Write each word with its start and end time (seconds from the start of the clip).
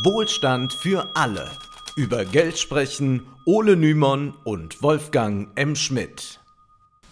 Wohlstand 0.00 0.72
für 0.72 1.10
alle. 1.14 1.50
Über 1.96 2.24
Geld 2.24 2.58
sprechen 2.58 3.26
Ole 3.44 3.76
Nymon 3.76 4.32
und 4.42 4.82
Wolfgang 4.82 5.48
M. 5.54 5.76
Schmidt. 5.76 6.40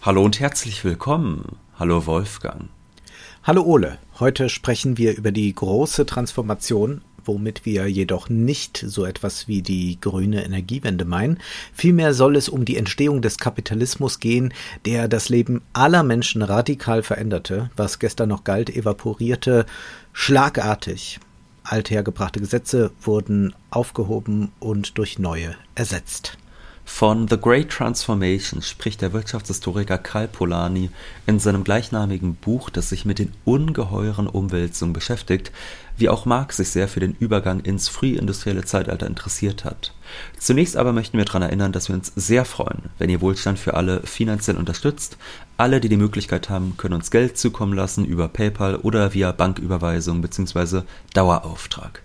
Hallo 0.01 0.23
und 0.25 0.39
herzlich 0.39 0.83
willkommen. 0.83 1.59
Hallo 1.77 2.07
Wolfgang. 2.07 2.69
Hallo 3.43 3.61
Ole. 3.61 3.99
Heute 4.19 4.49
sprechen 4.49 4.97
wir 4.97 5.15
über 5.15 5.31
die 5.31 5.53
große 5.53 6.07
Transformation, 6.07 7.01
womit 7.23 7.67
wir 7.67 7.85
jedoch 7.85 8.29
nicht 8.29 8.83
so 8.83 9.05
etwas 9.05 9.47
wie 9.47 9.61
die 9.61 10.01
grüne 10.01 10.43
Energiewende 10.43 11.05
meinen. 11.05 11.37
Vielmehr 11.73 12.15
soll 12.15 12.35
es 12.35 12.49
um 12.49 12.65
die 12.65 12.77
Entstehung 12.77 13.21
des 13.21 13.37
Kapitalismus 13.37 14.19
gehen, 14.19 14.55
der 14.85 15.07
das 15.07 15.29
Leben 15.29 15.61
aller 15.73 16.01
Menschen 16.01 16.41
radikal 16.41 17.03
veränderte. 17.03 17.69
Was 17.75 17.99
gestern 17.99 18.29
noch 18.29 18.43
galt, 18.43 18.71
evaporierte 18.71 19.67
schlagartig. 20.13 21.19
Althergebrachte 21.63 22.39
Gesetze 22.39 22.91
wurden 23.01 23.53
aufgehoben 23.69 24.51
und 24.59 24.97
durch 24.97 25.19
neue 25.19 25.55
ersetzt. 25.75 26.37
Von 26.93 27.27
The 27.27 27.37
Great 27.37 27.69
Transformation 27.69 28.61
spricht 28.61 29.01
der 29.01 29.11
Wirtschaftshistoriker 29.11 29.97
Karl 29.97 30.27
Polanyi 30.27 30.91
in 31.25 31.39
seinem 31.39 31.63
gleichnamigen 31.63 32.35
Buch, 32.35 32.69
das 32.69 32.89
sich 32.89 33.05
mit 33.05 33.17
den 33.17 33.33
ungeheuren 33.43 34.27
Umwälzungen 34.27 34.93
beschäftigt, 34.93 35.51
wie 35.97 36.09
auch 36.09 36.25
Marx 36.25 36.57
sich 36.57 36.69
sehr 36.69 36.87
für 36.87 36.99
den 36.99 37.15
Übergang 37.19 37.61
ins 37.61 37.89
frühindustrielle 37.89 38.65
Zeitalter 38.65 39.07
interessiert 39.07 39.65
hat. 39.65 39.95
Zunächst 40.37 40.77
aber 40.77 40.93
möchten 40.93 41.17
wir 41.17 41.25
daran 41.25 41.41
erinnern, 41.41 41.71
dass 41.71 41.87
wir 41.87 41.95
uns 41.95 42.11
sehr 42.15 42.45
freuen, 42.45 42.91
wenn 42.99 43.09
ihr 43.09 43.21
Wohlstand 43.21 43.57
für 43.57 43.73
alle 43.73 44.01
finanziell 44.01 44.57
unterstützt. 44.57 45.17
Alle, 45.57 45.79
die 45.79 45.89
die 45.89 45.97
Möglichkeit 45.97 46.51
haben, 46.51 46.75
können 46.77 46.93
uns 46.93 47.09
Geld 47.09 47.35
zukommen 47.35 47.73
lassen 47.73 48.05
über 48.05 48.27
PayPal 48.27 48.75
oder 48.75 49.15
via 49.15 49.31
Banküberweisung 49.31 50.21
bzw. 50.21 50.81
Dauerauftrag. 51.15 52.03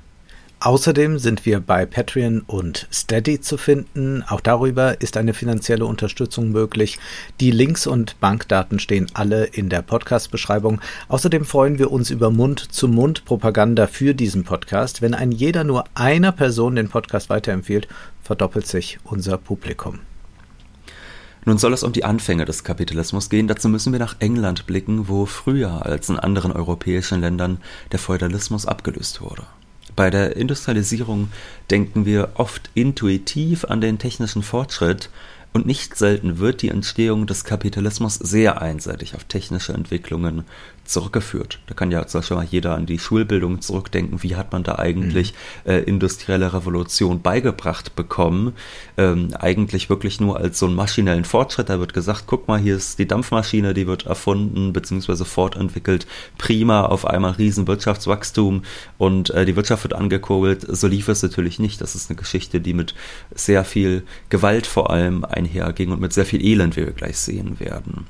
Außerdem 0.66 1.20
sind 1.20 1.46
wir 1.46 1.60
bei 1.60 1.86
Patreon 1.86 2.40
und 2.40 2.88
Steady 2.92 3.40
zu 3.40 3.56
finden. 3.56 4.24
Auch 4.26 4.40
darüber 4.40 5.00
ist 5.00 5.16
eine 5.16 5.32
finanzielle 5.32 5.86
Unterstützung 5.86 6.50
möglich. 6.50 6.98
Die 7.38 7.52
Links 7.52 7.86
und 7.86 8.18
Bankdaten 8.18 8.80
stehen 8.80 9.06
alle 9.14 9.44
in 9.44 9.68
der 9.68 9.82
Podcast-Beschreibung. 9.82 10.80
Außerdem 11.06 11.44
freuen 11.44 11.78
wir 11.78 11.92
uns 11.92 12.10
über 12.10 12.32
Mund-zu-Mund-Propaganda 12.32 13.86
für 13.86 14.12
diesen 14.12 14.42
Podcast. 14.42 15.02
Wenn 15.02 15.14
ein 15.14 15.30
jeder 15.30 15.62
nur 15.62 15.84
einer 15.94 16.32
Person 16.32 16.74
den 16.74 16.88
Podcast 16.88 17.30
weiterempfiehlt, 17.30 17.86
verdoppelt 18.20 18.66
sich 18.66 18.98
unser 19.04 19.38
Publikum. 19.38 20.00
Nun 21.44 21.58
soll 21.58 21.74
es 21.74 21.84
um 21.84 21.92
die 21.92 22.02
Anfänge 22.02 22.44
des 22.44 22.64
Kapitalismus 22.64 23.30
gehen. 23.30 23.46
Dazu 23.46 23.68
müssen 23.68 23.92
wir 23.92 24.00
nach 24.00 24.16
England 24.18 24.66
blicken, 24.66 25.06
wo 25.06 25.26
früher 25.26 25.86
als 25.86 26.08
in 26.08 26.18
anderen 26.18 26.50
europäischen 26.50 27.20
Ländern 27.20 27.58
der 27.92 28.00
Feudalismus 28.00 28.66
abgelöst 28.66 29.20
wurde. 29.20 29.44
Bei 29.96 30.10
der 30.10 30.36
Industrialisierung 30.36 31.30
denken 31.70 32.04
wir 32.04 32.32
oft 32.34 32.70
intuitiv 32.74 33.64
an 33.64 33.80
den 33.80 33.98
technischen 33.98 34.42
Fortschritt 34.42 35.08
und 35.56 35.64
nicht 35.64 35.96
selten 35.96 36.38
wird 36.38 36.60
die 36.60 36.68
Entstehung 36.68 37.26
des 37.26 37.44
Kapitalismus 37.44 38.16
sehr 38.16 38.60
einseitig 38.60 39.14
auf 39.14 39.24
technische 39.24 39.72
Entwicklungen 39.72 40.44
zurückgeführt. 40.86 41.58
Da 41.66 41.74
kann 41.74 41.90
ja 41.90 42.06
zum 42.06 42.20
Beispiel 42.20 42.36
mal 42.36 42.46
jeder 42.48 42.74
an 42.74 42.86
die 42.86 42.98
Schulbildung 42.98 43.60
zurückdenken. 43.60 44.22
Wie 44.22 44.36
hat 44.36 44.52
man 44.52 44.62
da 44.62 44.76
eigentlich 44.76 45.34
mhm. 45.64 45.70
äh, 45.70 45.78
industrielle 45.80 46.52
Revolution 46.52 47.22
beigebracht 47.22 47.96
bekommen? 47.96 48.52
Ähm, 48.96 49.30
eigentlich 49.38 49.90
wirklich 49.90 50.20
nur 50.20 50.36
als 50.36 50.58
so 50.58 50.66
einen 50.66 50.74
maschinellen 50.74 51.24
Fortschritt. 51.24 51.68
Da 51.68 51.80
wird 51.80 51.94
gesagt, 51.94 52.24
guck 52.26 52.48
mal, 52.48 52.58
hier 52.58 52.76
ist 52.76 52.98
die 52.98 53.08
Dampfmaschine, 53.08 53.74
die 53.74 53.86
wird 53.86 54.06
erfunden 54.06 54.72
bzw. 54.72 55.24
fortentwickelt. 55.24 56.06
Prima, 56.38 56.84
auf 56.86 57.04
einmal 57.04 57.32
Riesenwirtschaftswachstum 57.32 58.62
und 58.98 59.30
äh, 59.30 59.44
die 59.44 59.56
Wirtschaft 59.56 59.84
wird 59.84 59.94
angekurbelt. 59.94 60.66
So 60.68 60.86
lief 60.86 61.08
es 61.08 61.22
natürlich 61.22 61.58
nicht. 61.58 61.80
Das 61.80 61.94
ist 61.94 62.10
eine 62.10 62.16
Geschichte, 62.16 62.60
die 62.60 62.74
mit 62.74 62.94
sehr 63.34 63.64
viel 63.64 64.04
Gewalt 64.28 64.66
vor 64.66 64.90
allem 64.90 65.24
einherging 65.46 65.92
und 65.92 66.00
mit 66.00 66.12
sehr 66.12 66.26
viel 66.26 66.44
Elend, 66.44 66.76
wie 66.76 66.84
wir 66.84 66.92
gleich 66.92 67.18
sehen 67.18 67.58
werden. 67.60 68.06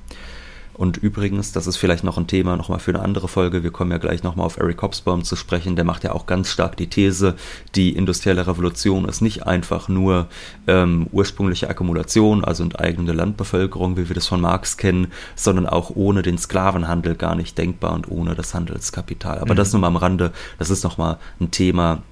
Und 0.76 0.98
übrigens, 0.98 1.52
das 1.52 1.66
ist 1.66 1.78
vielleicht 1.78 2.04
noch 2.04 2.18
ein 2.18 2.26
Thema 2.26 2.54
nochmal 2.54 2.80
für 2.80 2.90
eine 2.90 3.02
andere 3.02 3.28
Folge. 3.28 3.62
Wir 3.62 3.70
kommen 3.70 3.90
ja 3.92 3.96
gleich 3.96 4.22
nochmal 4.22 4.44
auf 4.44 4.58
Eric 4.58 4.82
Hobsbawm 4.82 5.24
zu 5.24 5.34
sprechen. 5.34 5.74
Der 5.74 5.86
macht 5.86 6.04
ja 6.04 6.12
auch 6.12 6.26
ganz 6.26 6.50
stark 6.50 6.76
die 6.76 6.88
These, 6.88 7.34
die 7.74 7.96
industrielle 7.96 8.46
Revolution 8.46 9.06
ist 9.08 9.22
nicht 9.22 9.46
einfach 9.46 9.88
nur 9.88 10.26
ähm, 10.66 11.06
ursprüngliche 11.12 11.70
Akkumulation, 11.70 12.44
also 12.44 12.62
enteigende 12.62 13.14
Landbevölkerung, 13.14 13.96
wie 13.96 14.08
wir 14.08 14.14
das 14.14 14.26
von 14.26 14.42
Marx 14.42 14.76
kennen, 14.76 15.12
sondern 15.34 15.66
auch 15.66 15.92
ohne 15.94 16.20
den 16.20 16.36
Sklavenhandel 16.36 17.14
gar 17.14 17.36
nicht 17.36 17.56
denkbar 17.56 17.94
und 17.94 18.10
ohne 18.10 18.34
das 18.34 18.52
Handelskapital. 18.52 19.38
Aber 19.38 19.54
mhm. 19.54 19.56
das 19.56 19.72
nur 19.72 19.80
mal 19.80 19.88
am 19.88 19.96
Rande. 19.96 20.32
Das 20.58 20.68
ist 20.68 20.84
nochmal 20.84 21.16
ein 21.40 21.50
Thema, 21.50 22.02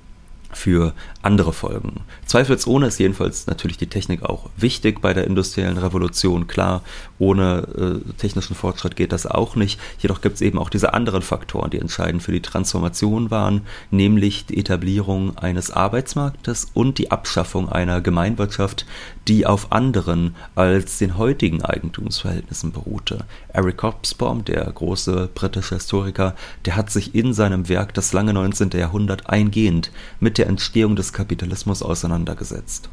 für 0.56 0.94
andere 1.22 1.52
Folgen. 1.52 2.00
Zweifelsohne 2.26 2.86
ist 2.86 2.98
jedenfalls 2.98 3.46
natürlich 3.46 3.76
die 3.76 3.88
Technik 3.88 4.22
auch 4.22 4.50
wichtig 4.56 5.00
bei 5.00 5.14
der 5.14 5.26
industriellen 5.26 5.78
Revolution. 5.78 6.46
Klar, 6.46 6.82
ohne 7.18 8.02
äh, 8.06 8.12
technischen 8.18 8.54
Fortschritt 8.54 8.96
geht 8.96 9.12
das 9.12 9.26
auch 9.26 9.56
nicht. 9.56 9.80
Jedoch 9.98 10.20
gibt 10.20 10.36
es 10.36 10.40
eben 10.40 10.58
auch 10.58 10.70
diese 10.70 10.94
anderen 10.94 11.22
Faktoren, 11.22 11.70
die 11.70 11.78
entscheidend 11.78 12.22
für 12.22 12.32
die 12.32 12.42
Transformation 12.42 13.30
waren, 13.30 13.62
nämlich 13.90 14.46
die 14.46 14.58
Etablierung 14.58 15.36
eines 15.38 15.70
Arbeitsmarktes 15.70 16.68
und 16.74 16.98
die 16.98 17.10
Abschaffung 17.10 17.68
einer 17.68 18.00
Gemeinwirtschaft, 18.00 18.86
die 19.28 19.46
auf 19.46 19.72
anderen 19.72 20.34
als 20.54 20.98
den 20.98 21.16
heutigen 21.16 21.62
Eigentumsverhältnissen 21.62 22.72
beruhte. 22.72 23.24
Eric 23.52 23.82
Hobsbawm, 23.82 24.44
der 24.44 24.64
große 24.64 25.30
britische 25.34 25.76
Historiker, 25.76 26.34
der 26.64 26.76
hat 26.76 26.90
sich 26.90 27.14
in 27.14 27.32
seinem 27.32 27.68
Werk 27.68 27.94
das 27.94 28.12
lange 28.12 28.34
19. 28.34 28.70
Jahrhundert 28.70 29.30
eingehend 29.30 29.90
mit 30.20 30.38
der 30.38 30.43
Entstehung 30.44 30.96
des 30.96 31.12
Kapitalismus 31.12 31.82
auseinandergesetzt. 31.82 32.88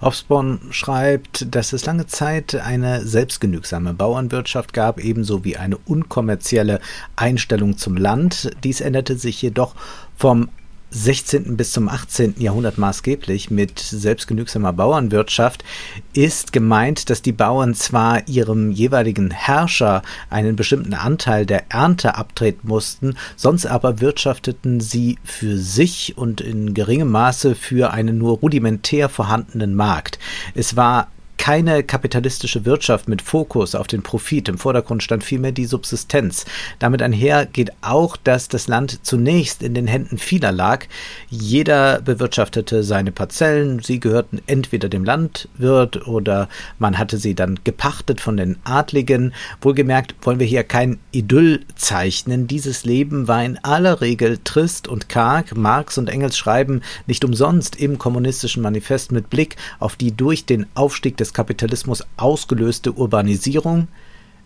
Hobsbawm 0.00 0.60
schreibt, 0.70 1.54
dass 1.54 1.72
es 1.72 1.86
lange 1.86 2.06
Zeit 2.06 2.54
eine 2.54 3.04
selbstgenügsame 3.06 3.94
Bauernwirtschaft 3.94 4.72
gab, 4.72 5.00
ebenso 5.00 5.44
wie 5.44 5.56
eine 5.56 5.76
unkommerzielle 5.78 6.80
Einstellung 7.16 7.76
zum 7.76 7.96
Land. 7.96 8.50
Dies 8.62 8.80
änderte 8.80 9.16
sich 9.16 9.40
jedoch 9.42 9.74
vom 10.16 10.48
16. 10.94 11.56
bis 11.56 11.72
zum 11.72 11.88
18. 11.88 12.36
Jahrhundert 12.38 12.78
maßgeblich 12.78 13.50
mit 13.50 13.80
selbstgenügsamer 13.80 14.72
Bauernwirtschaft 14.72 15.64
ist 16.12 16.52
gemeint, 16.52 17.10
dass 17.10 17.20
die 17.20 17.32
Bauern 17.32 17.74
zwar 17.74 18.28
ihrem 18.28 18.70
jeweiligen 18.70 19.32
Herrscher 19.32 20.02
einen 20.30 20.54
bestimmten 20.54 20.94
Anteil 20.94 21.46
der 21.46 21.64
Ernte 21.68 22.14
abtreten 22.14 22.68
mussten, 22.68 23.16
sonst 23.34 23.66
aber 23.66 24.00
wirtschafteten 24.00 24.80
sie 24.80 25.18
für 25.24 25.58
sich 25.58 26.16
und 26.16 26.40
in 26.40 26.74
geringem 26.74 27.10
Maße 27.10 27.56
für 27.56 27.92
einen 27.92 28.16
nur 28.16 28.38
rudimentär 28.38 29.08
vorhandenen 29.08 29.74
Markt. 29.74 30.20
Es 30.54 30.76
war 30.76 31.08
keine 31.44 31.82
kapitalistische 31.82 32.64
Wirtschaft 32.64 33.06
mit 33.06 33.20
Fokus 33.20 33.74
auf 33.74 33.86
den 33.86 34.00
Profit. 34.00 34.48
Im 34.48 34.56
Vordergrund 34.56 35.02
stand 35.02 35.22
vielmehr 35.22 35.52
die 35.52 35.66
Subsistenz. 35.66 36.46
Damit 36.78 37.02
einher 37.02 37.44
geht 37.44 37.70
auch, 37.82 38.16
dass 38.16 38.48
das 38.48 38.66
Land 38.66 39.04
zunächst 39.04 39.62
in 39.62 39.74
den 39.74 39.86
Händen 39.86 40.16
vieler 40.16 40.52
lag. 40.52 40.86
Jeder 41.28 42.00
bewirtschaftete 42.00 42.82
seine 42.82 43.12
Parzellen. 43.12 43.80
Sie 43.80 44.00
gehörten 44.00 44.40
entweder 44.46 44.88
dem 44.88 45.04
Landwirt 45.04 46.08
oder 46.08 46.48
man 46.78 46.96
hatte 46.96 47.18
sie 47.18 47.34
dann 47.34 47.60
gepachtet 47.62 48.22
von 48.22 48.38
den 48.38 48.56
Adligen. 48.64 49.34
Wohlgemerkt 49.60 50.14
wollen 50.22 50.38
wir 50.38 50.46
hier 50.46 50.64
kein 50.64 50.98
Idyll 51.12 51.60
zeichnen. 51.76 52.46
Dieses 52.46 52.86
Leben 52.86 53.28
war 53.28 53.44
in 53.44 53.58
aller 53.58 54.00
Regel 54.00 54.38
trist 54.44 54.88
und 54.88 55.10
karg. 55.10 55.54
Marx 55.54 55.98
und 55.98 56.08
Engels 56.08 56.38
schreiben 56.38 56.80
nicht 57.06 57.22
umsonst 57.22 57.76
im 57.76 57.98
kommunistischen 57.98 58.62
Manifest 58.62 59.12
mit 59.12 59.28
Blick 59.28 59.56
auf 59.78 59.96
die 59.96 60.16
durch 60.16 60.46
den 60.46 60.64
Aufstieg 60.74 61.18
des 61.18 61.33
Kapitalismus 61.34 62.02
ausgelöste 62.16 62.92
Urbanisierung, 62.92 63.88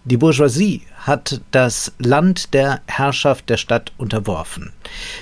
die 0.05 0.17
Bourgeoisie 0.17 0.83
hat 0.97 1.43
das 1.51 1.93
Land 1.99 2.55
der 2.55 2.81
Herrschaft 2.87 3.51
der 3.51 3.59
Stadt 3.59 3.93
unterworfen. 3.99 4.73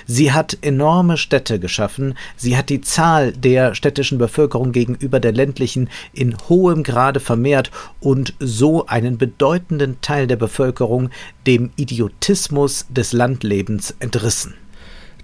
Sie 0.05 0.31
hat 0.31 0.57
enorme 0.61 1.17
Städte 1.17 1.59
geschaffen, 1.59 2.17
sie 2.37 2.55
hat 2.55 2.69
die 2.69 2.79
Zahl 2.79 3.33
der 3.33 3.75
städtischen 3.75 4.17
Bevölkerung 4.17 4.71
gegenüber 4.71 5.19
der 5.19 5.33
ländlichen 5.33 5.89
in 6.13 6.37
hohem 6.47 6.83
Grade 6.83 7.19
vermehrt 7.19 7.69
und 7.99 8.33
so 8.39 8.85
einen 8.85 9.17
bedeutenden 9.17 9.99
Teil 9.99 10.25
der 10.25 10.37
Bevölkerung 10.37 11.09
dem 11.45 11.71
Idiotismus 11.75 12.85
des 12.89 13.11
Landlebens 13.11 13.93
entrissen. 13.99 14.53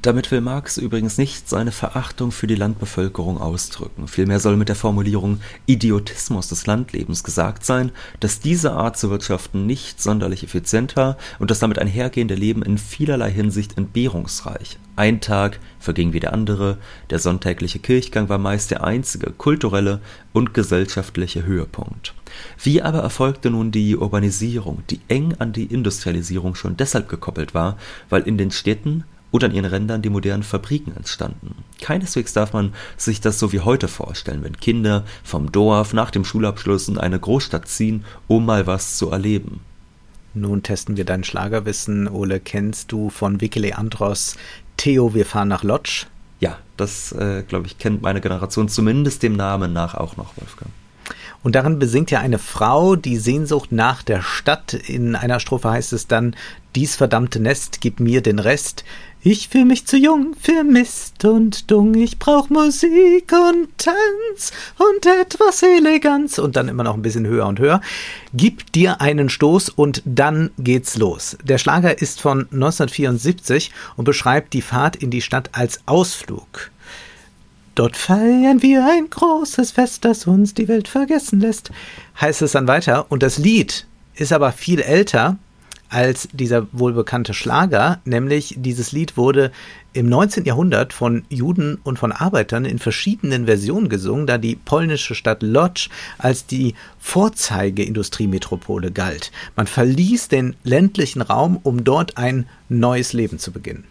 Damit 0.03 0.31
will 0.31 0.41
Marx 0.41 0.77
übrigens 0.77 1.17
nicht 1.17 1.47
seine 1.47 1.71
Verachtung 1.71 2.33
für 2.33 2.45
die 2.45 2.55
Landbevölkerung 2.55 3.39
ausdrücken. 3.39 4.09
Vielmehr 4.09 4.41
soll 4.41 4.57
mit 4.57 4.67
der 4.67 4.75
Formulierung 4.75 5.39
Idiotismus 5.65 6.49
des 6.49 6.67
Landlebens 6.67 7.23
gesagt 7.23 7.63
sein, 7.63 7.89
dass 8.19 8.41
diese 8.41 8.73
Art 8.73 8.97
zu 8.97 9.09
wirtschaften 9.09 9.65
nicht 9.65 10.01
sonderlich 10.01 10.43
effizient 10.43 10.97
war 10.97 11.15
und 11.39 11.49
das 11.51 11.59
damit 11.59 11.79
einhergehende 11.79 12.35
Leben 12.35 12.63
in 12.63 12.77
vielerlei 12.77 13.31
Hinsicht 13.31 13.77
entbehrungsreich. 13.77 14.77
Ein 14.97 15.21
Tag 15.21 15.61
verging 15.79 16.11
wie 16.11 16.19
der 16.19 16.33
andere, 16.33 16.79
der 17.09 17.19
sonntägliche 17.19 17.79
Kirchgang 17.79 18.27
war 18.27 18.39
meist 18.39 18.71
der 18.71 18.83
einzige 18.83 19.31
kulturelle 19.31 20.01
und 20.33 20.53
gesellschaftliche 20.53 21.45
Höhepunkt. 21.45 22.13
Wie 22.61 22.81
aber 22.81 22.99
erfolgte 22.99 23.49
nun 23.49 23.71
die 23.71 23.95
Urbanisierung, 23.95 24.83
die 24.89 24.99
eng 25.07 25.35
an 25.39 25.53
die 25.53 25.65
Industrialisierung 25.65 26.55
schon 26.55 26.75
deshalb 26.75 27.07
gekoppelt 27.07 27.53
war, 27.53 27.77
weil 28.09 28.23
in 28.23 28.37
den 28.37 28.51
Städten 28.51 29.05
und 29.33 29.43
an 29.43 29.51
ihren 29.51 29.65
Rändern 29.65 30.03
die 30.03 30.11
modernen 30.11 30.43
Fabriken 30.43 30.95
entstanden. 30.95 31.55
Keineswegs 31.81 32.33
darf 32.33 32.53
man 32.53 32.71
sich 32.97 33.19
das 33.19 33.39
so 33.39 33.51
wie 33.51 33.61
heute 33.61 33.87
vorstellen, 33.87 34.43
wenn 34.43 34.57
Kinder 34.57 35.05
vom 35.23 35.51
Dorf 35.51 35.91
nach 35.91 36.11
dem 36.11 36.23
Schulabschluss 36.23 36.87
in 36.87 36.99
eine 36.99 37.19
Großstadt 37.19 37.67
ziehen, 37.67 38.05
um 38.27 38.45
mal 38.45 38.67
was 38.67 38.95
zu 38.95 39.09
erleben. 39.09 39.61
Nun 40.35 40.61
testen 40.61 40.97
wir 40.97 41.05
dein 41.05 41.23
Schlagerwissen. 41.23 42.07
Ole, 42.07 42.39
kennst 42.39 42.91
du 42.91 43.09
von 43.09 43.41
Vikile 43.41 43.75
Andros 43.75 44.35
Theo, 44.77 45.15
wir 45.15 45.25
fahren 45.25 45.47
nach 45.47 45.63
Lodz? 45.63 46.05
Ja, 46.39 46.59
das, 46.77 47.11
äh, 47.13 47.41
glaube 47.41 47.65
ich, 47.65 47.79
kennt 47.79 48.03
meine 48.03 48.21
Generation 48.21 48.69
zumindest 48.69 49.23
dem 49.23 49.35
Namen 49.35 49.73
nach 49.73 49.95
auch 49.95 50.15
noch, 50.15 50.37
Wolfgang. 50.37 50.69
Und 51.43 51.55
darin 51.55 51.77
besingt 51.77 52.09
ja 52.09 52.19
eine 52.19 52.39
Frau 52.39 52.95
die 52.95 53.17
Sehnsucht 53.17 53.71
nach 53.71 54.01
der 54.01 54.21
Stadt. 54.21 54.73
In 54.73 55.15
einer 55.15 55.41
Strophe 55.41 55.69
heißt 55.69 55.93
es 55.93 56.07
dann, 56.07 56.35
dies 56.75 56.95
verdammte 56.95 57.39
Nest, 57.39 57.81
gib 57.81 57.99
mir 57.99 58.21
den 58.21 58.39
Rest. 58.39 58.83
Ich 59.25 59.47
fühl 59.47 59.63
mich 59.63 59.85
zu 59.85 59.95
jung 59.95 60.35
für 60.37 60.63
Mist 60.65 61.23
und 61.23 61.69
Dung. 61.71 61.93
Ich 61.93 62.19
brauch 62.19 62.49
Musik 62.49 63.31
und 63.31 63.69
Tanz 63.77 64.51
und 64.77 65.05
etwas 65.05 65.63
Eleganz. 65.63 66.39
Und 66.39 66.55
dann 66.55 66.67
immer 66.67 66.83
noch 66.83 66.95
ein 66.95 67.01
bisschen 67.01 67.27
höher 67.27 67.47
und 67.47 67.59
höher. 67.59 67.79
Gib 68.33 68.71
dir 68.73 68.99
einen 68.99 69.29
Stoß 69.29 69.69
und 69.69 70.01
dann 70.05 70.51
geht's 70.57 70.97
los. 70.97 71.37
Der 71.43 71.57
Schlager 71.57 72.01
ist 72.01 72.19
von 72.19 72.47
1974 72.51 73.71
und 73.95 74.03
beschreibt 74.05 74.53
die 74.53 74.61
Fahrt 74.61 74.97
in 74.97 75.09
die 75.09 75.21
Stadt 75.21 75.51
als 75.53 75.79
Ausflug. 75.85 76.71
Dort 77.75 77.97
feiern 77.97 78.61
wir 78.61 78.85
ein 78.85 79.09
großes 79.09 79.71
Fest, 79.71 80.05
das 80.05 80.27
uns 80.27 80.53
die 80.53 80.67
Welt 80.67 80.87
vergessen 80.87 81.39
lässt, 81.39 81.71
heißt 82.21 82.43
es 82.43 82.51
dann 82.51 82.67
weiter. 82.67 83.11
Und 83.11 83.23
das 83.23 83.37
Lied 83.39 83.87
ist 84.15 84.31
aber 84.31 84.51
viel 84.51 84.79
älter 84.79 85.37
als 85.89 86.27
dieser 86.33 86.67
wohlbekannte 86.71 87.33
Schlager, 87.33 87.99
nämlich 88.03 88.55
dieses 88.57 88.91
Lied 88.91 89.15
wurde 89.15 89.51
im 89.93 90.07
19. 90.09 90.45
Jahrhundert 90.45 90.91
von 90.91 91.23
Juden 91.29 91.77
und 91.83 91.99
von 91.99 92.11
Arbeitern 92.11 92.65
in 92.65 92.79
verschiedenen 92.79 93.45
Versionen 93.45 93.89
gesungen, 93.89 94.25
da 94.25 94.39
die 94.39 94.55
polnische 94.55 95.13
Stadt 95.13 95.43
Lodz 95.43 95.89
als 96.17 96.47
die 96.47 96.73
Vorzeigeindustriemetropole 96.99 98.91
galt. 98.91 99.31
Man 99.55 99.67
verließ 99.67 100.29
den 100.29 100.55
ländlichen 100.63 101.21
Raum, 101.21 101.59
um 101.61 101.83
dort 101.83 102.17
ein 102.17 102.47
neues 102.69 103.13
Leben 103.13 103.37
zu 103.37 103.51
beginnen. 103.51 103.85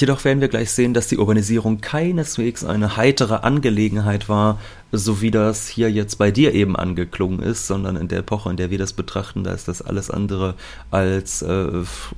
Jedoch 0.00 0.24
werden 0.24 0.40
wir 0.40 0.46
gleich 0.46 0.70
sehen, 0.70 0.94
dass 0.94 1.08
die 1.08 1.18
Urbanisierung 1.18 1.80
keineswegs 1.80 2.64
eine 2.64 2.96
heitere 2.96 3.42
Angelegenheit 3.42 4.28
war, 4.28 4.60
so 4.92 5.20
wie 5.20 5.32
das 5.32 5.66
hier 5.66 5.90
jetzt 5.90 6.18
bei 6.18 6.30
dir 6.30 6.54
eben 6.54 6.76
angeklungen 6.76 7.40
ist, 7.40 7.66
sondern 7.66 7.96
in 7.96 8.06
der 8.06 8.20
Epoche, 8.20 8.48
in 8.48 8.56
der 8.56 8.70
wir 8.70 8.78
das 8.78 8.92
betrachten, 8.92 9.42
da 9.42 9.52
ist 9.52 9.66
das 9.66 9.82
alles 9.82 10.08
andere 10.08 10.54
als 10.92 11.42
äh, 11.42 11.66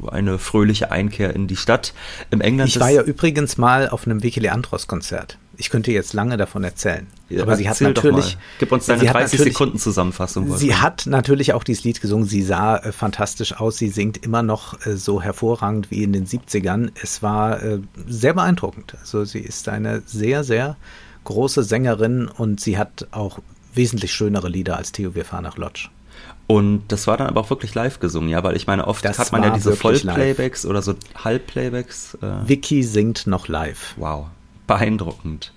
eine 0.08 0.38
fröhliche 0.38 0.92
Einkehr 0.92 1.34
in 1.34 1.46
die 1.46 1.56
Stadt. 1.56 1.94
Im 2.30 2.40
England 2.40 2.68
ich 2.68 2.78
war 2.78 2.90
ja 2.90 3.02
übrigens 3.02 3.56
mal 3.56 3.88
auf 3.88 4.06
einem 4.06 4.22
Vicky 4.22 4.40
Leandros 4.40 4.86
Konzert. 4.86 5.38
Ich 5.60 5.68
könnte 5.68 5.92
jetzt 5.92 6.14
lange 6.14 6.38
davon 6.38 6.64
erzählen. 6.64 7.06
Ja, 7.28 7.42
aber 7.42 7.54
sie 7.54 7.68
hat 7.68 7.78
natürlich. 7.82 8.38
Gib 8.58 8.72
uns 8.72 8.86
deine 8.86 9.04
30 9.04 9.40
Sekunden 9.40 9.78
Zusammenfassung. 9.78 10.56
Sie 10.56 10.74
hat 10.74 11.04
natürlich 11.04 11.52
auch 11.52 11.64
dieses 11.64 11.84
Lied 11.84 12.00
gesungen. 12.00 12.26
Sie 12.26 12.42
sah 12.42 12.78
äh, 12.78 12.92
fantastisch 12.92 13.60
aus. 13.60 13.76
Sie 13.76 13.90
singt 13.90 14.24
immer 14.24 14.42
noch 14.42 14.86
äh, 14.86 14.96
so 14.96 15.20
hervorragend 15.20 15.90
wie 15.90 16.02
in 16.02 16.14
den 16.14 16.26
70ern. 16.26 16.92
Es 17.02 17.22
war 17.22 17.62
äh, 17.62 17.80
sehr 18.08 18.32
beeindruckend. 18.32 18.94
Also 19.00 19.26
sie 19.26 19.40
ist 19.40 19.68
eine 19.68 20.02
sehr, 20.06 20.44
sehr 20.44 20.78
große 21.24 21.62
Sängerin 21.62 22.26
und 22.28 22.62
sie 22.62 22.78
hat 22.78 23.06
auch 23.10 23.38
wesentlich 23.74 24.14
schönere 24.14 24.48
Lieder 24.48 24.78
als 24.78 24.92
Theo 24.92 25.14
Wir 25.14 25.26
fahren 25.26 25.44
nach 25.44 25.58
Lodge. 25.58 25.90
Und 26.46 26.84
das 26.88 27.06
war 27.06 27.18
dann 27.18 27.26
aber 27.26 27.42
auch 27.42 27.50
wirklich 27.50 27.74
live 27.74 28.00
gesungen, 28.00 28.30
ja, 28.30 28.42
weil 28.42 28.56
ich 28.56 28.66
meine, 28.66 28.88
oft 28.88 29.04
das 29.04 29.18
hat 29.18 29.30
man 29.30 29.42
ja 29.42 29.50
diese 29.50 29.76
Vollplaybacks 29.76 30.64
oder 30.64 30.80
so 30.80 30.94
Halbplaybacks. 31.22 32.16
Äh. 32.22 32.48
Vicky 32.48 32.82
singt 32.82 33.26
noch 33.26 33.46
live. 33.46 33.94
Wow 33.98 34.28
beeindruckend. 34.70 35.52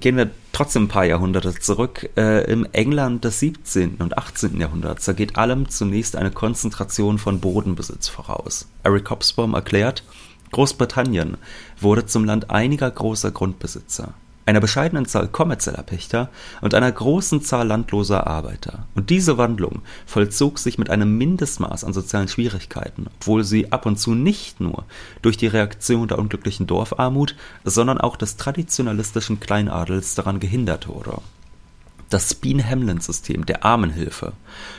Gehen 0.00 0.16
wir 0.16 0.30
trotzdem 0.52 0.84
ein 0.84 0.88
paar 0.88 1.04
Jahrhunderte 1.04 1.54
zurück. 1.54 2.08
Äh, 2.16 2.50
Im 2.50 2.66
England 2.72 3.24
des 3.24 3.40
17. 3.40 3.96
und 3.96 4.16
18. 4.16 4.58
Jahrhunderts, 4.58 5.04
da 5.04 5.12
geht 5.12 5.36
allem 5.36 5.68
zunächst 5.68 6.16
eine 6.16 6.30
Konzentration 6.30 7.18
von 7.18 7.38
Bodenbesitz 7.40 8.08
voraus. 8.08 8.66
Eric 8.82 9.10
Hobsbawm 9.10 9.52
erklärt, 9.52 10.04
Großbritannien 10.52 11.36
wurde 11.78 12.06
zum 12.06 12.24
Land 12.24 12.48
einiger 12.48 12.90
großer 12.90 13.30
Grundbesitzer 13.30 14.14
einer 14.48 14.60
bescheidenen 14.60 15.04
Zahl 15.04 15.28
kommerzieller 15.28 15.82
Pächter 15.82 16.30
und 16.62 16.72
einer 16.72 16.90
großen 16.90 17.42
Zahl 17.42 17.66
landloser 17.66 18.26
Arbeiter. 18.26 18.86
Und 18.94 19.10
diese 19.10 19.36
Wandlung 19.36 19.82
vollzog 20.06 20.58
sich 20.58 20.78
mit 20.78 20.88
einem 20.88 21.18
Mindestmaß 21.18 21.84
an 21.84 21.92
sozialen 21.92 22.28
Schwierigkeiten, 22.28 23.08
obwohl 23.18 23.44
sie 23.44 23.72
ab 23.72 23.84
und 23.84 24.00
zu 24.00 24.14
nicht 24.14 24.58
nur 24.58 24.86
durch 25.20 25.36
die 25.36 25.48
Reaktion 25.48 26.08
der 26.08 26.18
unglücklichen 26.18 26.66
Dorfarmut, 26.66 27.36
sondern 27.64 27.98
auch 27.98 28.16
des 28.16 28.38
traditionalistischen 28.38 29.38
Kleinadels 29.38 30.14
daran 30.14 30.40
gehindert 30.40 30.88
wurde. 30.88 31.18
Das 32.08 32.30
Speen-Hamlin-System 32.30 33.44
der 33.44 33.66
Armenhilfe, 33.66 34.32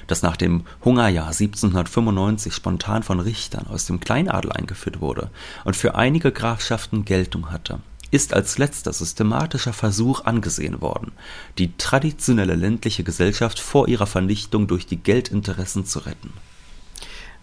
das 0.08 0.24
nach 0.24 0.36
dem 0.36 0.66
Hungerjahr 0.84 1.28
1795 1.28 2.56
spontan 2.56 3.04
von 3.04 3.20
Richtern 3.20 3.68
aus 3.68 3.86
dem 3.86 4.00
Kleinadel 4.00 4.52
eingeführt 4.52 5.00
wurde 5.00 5.30
und 5.64 5.76
für 5.76 5.94
einige 5.94 6.32
Grafschaften 6.32 7.06
Geltung 7.06 7.52
hatte, 7.52 7.82
ist 8.12 8.34
als 8.34 8.58
letzter 8.58 8.94
systematischer 8.94 9.74
Versuch 9.74 10.26
angesehen 10.26 10.82
worden, 10.82 11.12
die 11.58 11.76
traditionelle 11.78 12.56
ländliche 12.56 13.04
Gesellschaft 13.04 13.60
vor 13.60 13.88
ihrer 13.88 14.08
Vernichtung 14.08 14.68
durch 14.68 14.86
die 14.86 14.98
Geldinteressen 14.98 15.86
zu 15.86 16.00
retten 16.00 16.34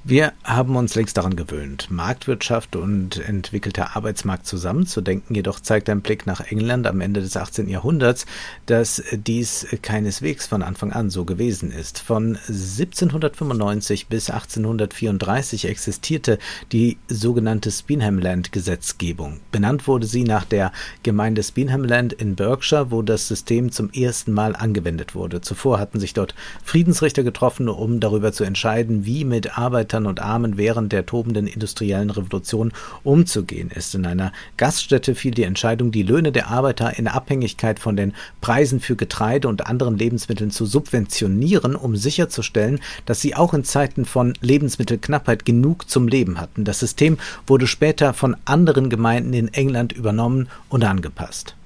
wir 0.08 0.34
haben 0.44 0.76
uns 0.76 0.94
längst 0.94 1.16
daran 1.16 1.34
gewöhnt, 1.34 1.90
Marktwirtschaft 1.90 2.76
und 2.76 3.18
entwickelter 3.28 3.96
Arbeitsmarkt 3.96 4.46
zusammenzudenken. 4.46 5.34
Jedoch 5.34 5.58
zeigt 5.58 5.90
ein 5.90 6.00
Blick 6.00 6.28
nach 6.28 6.40
England 6.40 6.86
am 6.86 7.00
Ende 7.00 7.20
des 7.20 7.36
18. 7.36 7.68
Jahrhunderts, 7.68 8.24
dass 8.66 9.02
dies 9.10 9.66
keineswegs 9.82 10.46
von 10.46 10.62
Anfang 10.62 10.92
an 10.92 11.10
so 11.10 11.24
gewesen 11.24 11.72
ist. 11.72 11.98
Von 11.98 12.36
1795 12.36 14.06
bis 14.06 14.30
1834 14.30 15.64
existierte 15.64 16.38
die 16.70 16.98
sogenannte 17.08 17.72
Speenhamland-Gesetzgebung. 17.72 19.40
Benannt 19.50 19.88
wurde 19.88 20.06
sie 20.06 20.22
nach 20.22 20.44
der 20.44 20.70
Gemeinde 21.02 21.42
Speenhamland 21.42 22.12
in 22.12 22.36
Berkshire, 22.36 22.92
wo 22.92 23.02
das 23.02 23.26
System 23.26 23.72
zum 23.72 23.90
ersten 23.90 24.32
Mal 24.32 24.54
angewendet 24.54 25.16
wurde. 25.16 25.40
Zuvor 25.40 25.80
hatten 25.80 25.98
sich 25.98 26.14
dort 26.14 26.36
Friedensrichter 26.62 27.24
getroffen, 27.24 27.68
um 27.68 27.98
darüber 27.98 28.30
zu 28.30 28.44
entscheiden, 28.44 29.04
wie 29.04 29.24
mit 29.24 29.58
Arbeiter 29.58 29.95
Arbeitern 29.96 30.06
und 30.06 30.20
Armen 30.20 30.56
während 30.58 30.92
der 30.92 31.06
tobenden 31.06 31.46
industriellen 31.46 32.10
Revolution 32.10 32.72
umzugehen 33.02 33.70
ist. 33.70 33.94
In 33.94 34.04
einer 34.04 34.32
Gaststätte 34.56 35.14
fiel 35.14 35.32
die 35.32 35.44
Entscheidung, 35.44 35.90
die 35.90 36.02
Löhne 36.02 36.32
der 36.32 36.48
Arbeiter 36.48 36.98
in 36.98 37.08
Abhängigkeit 37.08 37.78
von 37.78 37.96
den 37.96 38.12
Preisen 38.40 38.80
für 38.80 38.96
Getreide 38.96 39.48
und 39.48 39.66
anderen 39.66 39.96
Lebensmitteln 39.96 40.50
zu 40.50 40.66
subventionieren, 40.66 41.74
um 41.74 41.96
sicherzustellen, 41.96 42.80
dass 43.06 43.20
sie 43.20 43.34
auch 43.34 43.54
in 43.54 43.64
Zeiten 43.64 44.04
von 44.04 44.34
Lebensmittelknappheit 44.40 45.44
genug 45.44 45.88
zum 45.88 46.08
Leben 46.08 46.38
hatten. 46.38 46.64
Das 46.64 46.80
System 46.80 47.16
wurde 47.46 47.66
später 47.66 48.12
von 48.12 48.36
anderen 48.44 48.90
Gemeinden 48.90 49.32
in 49.32 49.48
England 49.48 49.92
übernommen 49.92 50.48
und 50.68 50.84
angepasst. 50.84 51.56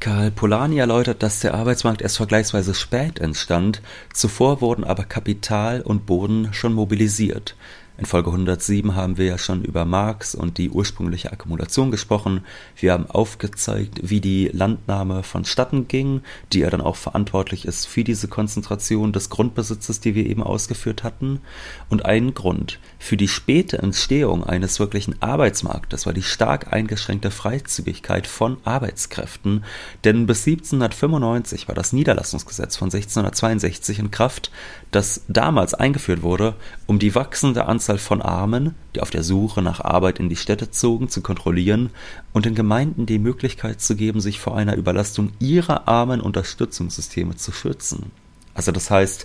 Karl 0.00 0.30
Polanyi 0.30 0.78
erläutert, 0.78 1.22
dass 1.22 1.40
der 1.40 1.54
Arbeitsmarkt 1.54 2.02
erst 2.02 2.18
vergleichsweise 2.18 2.72
spät 2.72 3.18
entstand, 3.18 3.82
zuvor 4.12 4.60
wurden 4.60 4.84
aber 4.84 5.04
Kapital 5.04 5.80
und 5.82 6.06
Boden 6.06 6.52
schon 6.52 6.72
mobilisiert 6.72 7.56
in 7.98 8.06
Folge 8.06 8.30
107 8.30 8.94
haben 8.94 9.18
wir 9.18 9.26
ja 9.26 9.38
schon 9.38 9.64
über 9.64 9.84
Marx 9.84 10.36
und 10.36 10.56
die 10.56 10.70
ursprüngliche 10.70 11.32
Akkumulation 11.32 11.90
gesprochen. 11.90 12.44
Wir 12.76 12.92
haben 12.92 13.10
aufgezeigt, 13.10 13.98
wie 14.08 14.20
die 14.20 14.50
Landnahme 14.52 15.24
vonstatten 15.24 15.88
ging, 15.88 16.22
die 16.52 16.60
ja 16.60 16.70
dann 16.70 16.80
auch 16.80 16.94
verantwortlich 16.94 17.64
ist 17.64 17.86
für 17.86 18.04
diese 18.04 18.28
Konzentration 18.28 19.12
des 19.12 19.30
Grundbesitzes, 19.30 19.98
die 19.98 20.14
wir 20.14 20.26
eben 20.26 20.44
ausgeführt 20.44 21.02
hatten. 21.02 21.40
Und 21.88 22.06
ein 22.06 22.34
Grund 22.34 22.78
für 23.00 23.16
die 23.16 23.26
späte 23.26 23.78
Entstehung 23.78 24.44
eines 24.44 24.78
wirklichen 24.78 25.20
Arbeitsmarktes 25.20 26.06
war 26.06 26.12
die 26.12 26.22
stark 26.22 26.72
eingeschränkte 26.72 27.32
Freizügigkeit 27.32 28.28
von 28.28 28.58
Arbeitskräften. 28.62 29.64
Denn 30.04 30.28
bis 30.28 30.46
1795 30.46 31.66
war 31.66 31.74
das 31.74 31.92
Niederlassungsgesetz 31.92 32.76
von 32.76 32.86
1662 32.86 33.98
in 33.98 34.12
Kraft, 34.12 34.52
das 34.92 35.22
damals 35.26 35.74
eingeführt 35.74 36.22
wurde, 36.22 36.54
um 36.86 37.00
die 37.00 37.16
wachsende 37.16 37.66
Anzahl 37.66 37.87
Anzahl 37.88 37.98
von 37.98 38.20
Armen, 38.20 38.74
die 38.94 39.00
auf 39.00 39.08
der 39.08 39.22
Suche 39.22 39.62
nach 39.62 39.80
Arbeit 39.80 40.18
in 40.18 40.28
die 40.28 40.36
Städte 40.36 40.70
zogen, 40.70 41.08
zu 41.08 41.22
kontrollieren 41.22 41.88
und 42.34 42.44
den 42.44 42.54
Gemeinden 42.54 43.06
die 43.06 43.18
Möglichkeit 43.18 43.80
zu 43.80 43.96
geben, 43.96 44.20
sich 44.20 44.40
vor 44.40 44.54
einer 44.58 44.76
Überlastung 44.76 45.32
ihrer 45.38 45.88
armen 45.88 46.20
Unterstützungssysteme 46.20 47.36
zu 47.36 47.50
schützen. 47.50 48.10
Also 48.52 48.72
das 48.72 48.90
heißt, 48.90 49.24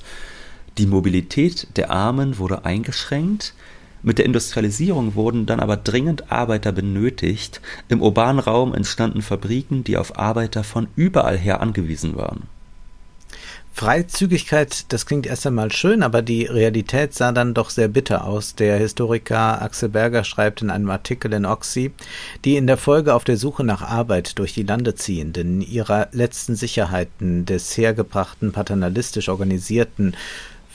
die 0.77 0.85
Mobilität 0.85 1.75
der 1.75 1.91
Armen 1.91 2.37
wurde 2.37 2.63
eingeschränkt, 2.63 3.53
mit 4.01 4.17
der 4.17 4.25
Industrialisierung 4.25 5.15
wurden 5.15 5.45
dann 5.45 5.59
aber 5.59 5.75
dringend 5.75 6.31
Arbeiter 6.31 6.71
benötigt, 6.71 7.59
im 7.89 8.01
urbanen 8.01 8.39
Raum 8.39 8.73
entstanden 8.73 9.21
Fabriken, 9.21 9.83
die 9.83 9.97
auf 9.97 10.17
Arbeiter 10.17 10.63
von 10.63 10.87
überall 10.95 11.37
her 11.37 11.59
angewiesen 11.59 12.15
waren. 12.15 12.43
Freizügigkeit, 13.75 14.85
das 14.93 15.07
klingt 15.07 15.25
erst 15.25 15.47
einmal 15.47 15.71
schön, 15.71 16.03
aber 16.03 16.21
die 16.21 16.45
Realität 16.45 17.15
sah 17.15 17.31
dann 17.31 17.55
doch 17.55 17.71
sehr 17.71 17.87
bitter 17.87 18.23
aus. 18.23 18.53
Der 18.53 18.77
Historiker 18.77 19.63
Axel 19.63 19.89
Berger 19.89 20.23
schreibt 20.23 20.61
in 20.61 20.69
einem 20.69 20.91
Artikel 20.91 21.33
in 21.33 21.47
Oxy, 21.47 21.91
die 22.45 22.55
in 22.55 22.67
der 22.67 22.77
Folge 22.77 23.15
auf 23.15 23.23
der 23.23 23.35
Suche 23.35 23.63
nach 23.63 23.81
Arbeit 23.81 24.37
durch 24.37 24.53
die 24.53 24.61
Lande 24.61 24.93
ziehenden, 24.93 25.61
ihrer 25.61 26.07
letzten 26.11 26.55
Sicherheiten 26.55 27.45
des 27.45 27.75
hergebrachten, 27.75 28.51
paternalistisch 28.51 29.27
organisierten, 29.27 30.15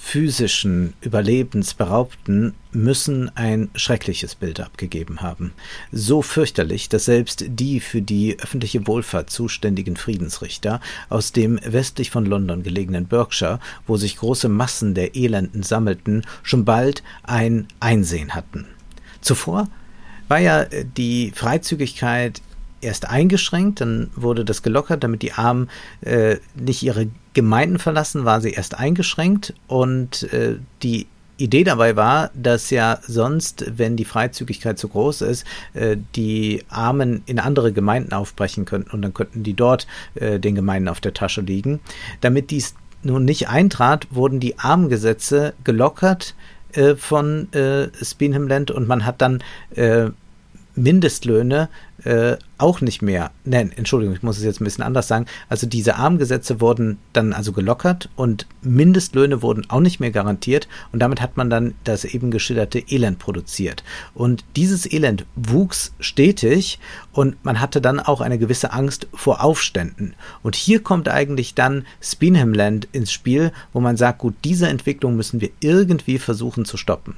physischen 0.09 0.95
Überlebensberaubten 1.03 2.55
müssen 2.73 3.31
ein 3.37 3.69
schreckliches 3.75 4.37
Bild 4.37 4.59
abgegeben 4.59 5.21
haben. 5.21 5.53
So 5.93 6.23
fürchterlich, 6.23 6.89
dass 6.89 7.05
selbst 7.05 7.45
die 7.47 7.79
für 7.79 8.01
die 8.01 8.39
öffentliche 8.41 8.87
Wohlfahrt 8.87 9.29
zuständigen 9.29 9.97
Friedensrichter 9.97 10.81
aus 11.11 11.33
dem 11.33 11.61
westlich 11.63 12.11
von 12.11 12.25
London 12.25 12.63
gelegenen 12.63 13.05
Berkshire, 13.05 13.61
wo 13.87 13.99
sich 13.99 14.17
große 14.17 14.49
Massen 14.49 14.95
der 14.95 15.15
Elenden 15.15 15.63
sammelten, 15.63 16.25
schon 16.43 16.65
bald 16.65 17.03
ein 17.25 17.69
Einsehen 17.79 18.35
hatten. 18.35 18.65
Zuvor 19.21 19.69
war 20.29 20.39
ja 20.39 20.65
die 20.65 21.33
Freizügigkeit 21.35 22.41
erst 22.81 23.11
eingeschränkt, 23.11 23.83
dann 23.83 24.11
wurde 24.17 24.47
das 24.47 24.63
gelockert, 24.63 25.05
damit 25.05 25.21
die 25.21 25.33
Armen 25.33 25.69
äh, 26.01 26.37
nicht 26.55 26.83
ihre 26.83 27.09
Gemeinden 27.39 27.79
verlassen, 27.79 28.25
war 28.25 28.41
sie 28.41 28.51
erst 28.51 28.77
eingeschränkt 28.77 29.55
und 29.69 30.25
äh, 30.33 30.57
die 30.83 31.07
Idee 31.37 31.63
dabei 31.63 31.95
war, 31.95 32.33
dass 32.35 32.71
ja 32.71 32.99
sonst, 33.07 33.65
wenn 33.79 33.97
die 33.97 34.05
Freizügigkeit 34.05 34.77
zu 34.77 34.89
groß 34.89 35.21
ist, 35.21 35.47
äh, 35.75 35.97
die 36.17 36.65
Armen 36.69 37.23
in 37.27 37.39
andere 37.39 37.73
Gemeinden 37.73 38.13
aufbrechen 38.13 38.65
könnten 38.65 38.91
und 38.91 39.03
dann 39.03 39.15
könnten 39.15 39.45
die 39.45 39.55
dort 39.55 39.87
äh, 40.17 40.41
den 40.41 40.57
Gemeinden 40.57 40.89
auf 40.89 41.01
der 41.01 41.15
Tasche 41.15 41.43
liegen. 41.43 41.79
Damit 42.23 42.51
dies 42.51 42.75
nun 43.05 43.25
nicht 43.25 43.49
eintrat, 43.49 44.09
wurden 44.11 44.41
die 44.41 44.59
Armengesetze 44.59 45.55
gelockert 45.63 46.35
äh, 46.73 46.97
von 46.97 47.53
äh, 47.53 47.89
Spinham 48.03 48.51
und 48.51 48.89
man 48.89 49.07
hat 49.07 49.23
dann 49.23 49.45
Mindestlöhne 50.79 51.69
äh, 52.05 52.37
auch 52.59 52.81
nicht 52.81 53.03
mehr, 53.03 53.31
nein, 53.45 53.73
Entschuldigung, 53.75 54.15
ich 54.15 54.23
muss 54.23 54.39
es 54.39 54.45
jetzt 54.45 54.61
ein 54.61 54.65
bisschen 54.65 54.85
anders 54.85 55.09
sagen. 55.09 55.27
Also 55.49 55.67
diese 55.67 55.97
Armgesetze 55.97 56.61
wurden 56.61 56.99
dann 57.13 57.33
also 57.33 57.53
gelockert 57.53 58.09
und 58.17 58.47
Mindestlöhne 58.63 59.43
wurden 59.43 59.69
auch 59.69 59.81
nicht 59.81 60.01
mehr 60.01 60.11
garantiert 60.11 60.69
und 60.93 61.01
damit 61.01 61.21
hat 61.21 61.37
man 61.37 61.51
dann 61.51 61.75
das 61.85 62.05
eben 62.05 62.31
geschilderte 62.31 62.79
Elend 62.79 63.19
produziert. 63.19 63.83
Und 64.15 64.45
dieses 64.57 64.91
Elend 64.91 65.27
wuchs 65.35 65.93
stetig 66.01 66.79
und 67.13 67.45
man 67.45 67.61
hatte 67.61 67.81
dann 67.81 68.01
auch 68.01 68.21
eine 68.21 68.39
gewisse 68.39 68.73
Angst 68.73 69.09
vor 69.13 69.43
Aufständen. 69.43 70.15
Und 70.43 70.57
hier 70.57 70.83
kommt 70.83 71.09
eigentlich 71.09 71.55
dann 71.55 71.85
Spinham 72.01 72.55
Land 72.55 72.89
ins 72.93 73.13
Spiel, 73.13 73.53
wo 73.73 73.81
man 73.81 73.97
sagt, 73.97 74.19
gut, 74.19 74.35
diese 74.45 74.69
Entwicklung 74.69 75.17
müssen 75.17 75.41
wir 75.41 75.51
irgendwie 75.61 76.19
versuchen 76.19 76.65
zu 76.65 76.77
stoppen. 76.77 77.15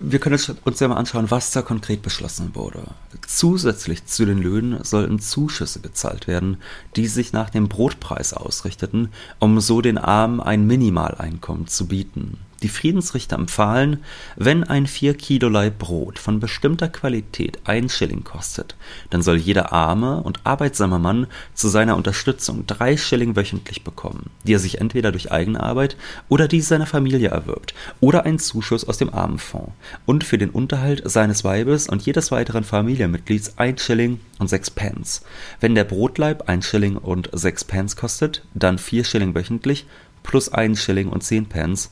Wir 0.00 0.20
können 0.20 0.38
uns 0.64 0.80
ja 0.80 0.86
mal 0.88 0.96
anschauen, 0.96 1.30
was 1.30 1.50
da 1.50 1.60
konkret 1.62 2.02
beschlossen 2.02 2.54
wurde. 2.54 2.82
Zusätzlich 3.26 4.06
zu 4.06 4.24
den 4.26 4.38
Löhnen 4.38 4.84
sollten 4.84 5.18
Zuschüsse 5.18 5.80
gezahlt 5.80 6.28
werden, 6.28 6.58
die 6.94 7.08
sich 7.08 7.32
nach 7.32 7.50
dem 7.50 7.68
Brotpreis 7.68 8.32
ausrichteten, 8.32 9.08
um 9.40 9.58
so 9.60 9.80
den 9.80 9.98
Armen 9.98 10.40
ein 10.40 10.66
Minimaleinkommen 10.68 11.66
zu 11.66 11.88
bieten. 11.88 12.38
Die 12.62 12.68
Friedensrichter 12.68 13.36
empfahlen, 13.36 14.02
wenn 14.34 14.64
ein 14.64 14.88
4 14.88 15.14
Kilo 15.14 15.48
Laib 15.48 15.78
Brot 15.78 16.18
von 16.18 16.40
bestimmter 16.40 16.88
Qualität 16.88 17.60
ein 17.64 17.88
Schilling 17.88 18.24
kostet, 18.24 18.74
dann 19.10 19.22
soll 19.22 19.36
jeder 19.36 19.72
arme 19.72 20.22
und 20.22 20.40
arbeitsame 20.44 20.98
Mann 20.98 21.28
zu 21.54 21.68
seiner 21.68 21.96
Unterstützung 21.96 22.66
drei 22.66 22.96
Schilling 22.96 23.36
wöchentlich 23.36 23.84
bekommen, 23.84 24.30
die 24.42 24.54
er 24.54 24.58
sich 24.58 24.80
entweder 24.80 25.12
durch 25.12 25.30
eigene 25.30 25.62
Arbeit 25.62 25.96
oder 26.28 26.48
die 26.48 26.60
seiner 26.60 26.86
Familie 26.86 27.28
erwirbt, 27.28 27.74
oder 28.00 28.24
einen 28.24 28.40
Zuschuss 28.40 28.84
aus 28.84 28.98
dem 28.98 29.14
Armenfonds 29.14 29.72
und 30.04 30.24
für 30.24 30.38
den 30.38 30.50
Unterhalt 30.50 31.02
seines 31.04 31.44
Weibes 31.44 31.88
und 31.88 32.02
jedes 32.02 32.32
weiteren 32.32 32.64
Familienmitglieds 32.64 33.56
ein 33.58 33.78
Schilling 33.78 34.18
und 34.40 34.48
sechs 34.48 34.68
Pence. 34.68 35.22
Wenn 35.60 35.76
der 35.76 35.84
Brotleib 35.84 36.48
ein 36.48 36.62
Schilling 36.62 36.96
und 36.96 37.30
sechs 37.32 37.62
Pence 37.62 37.94
kostet, 37.94 38.42
dann 38.54 38.78
vier 38.78 39.04
Schilling 39.04 39.36
wöchentlich 39.36 39.86
plus 40.24 40.52
ein 40.52 40.76
Schilling 40.76 41.08
und 41.08 41.22
zehn 41.22 41.46
Pence 41.46 41.90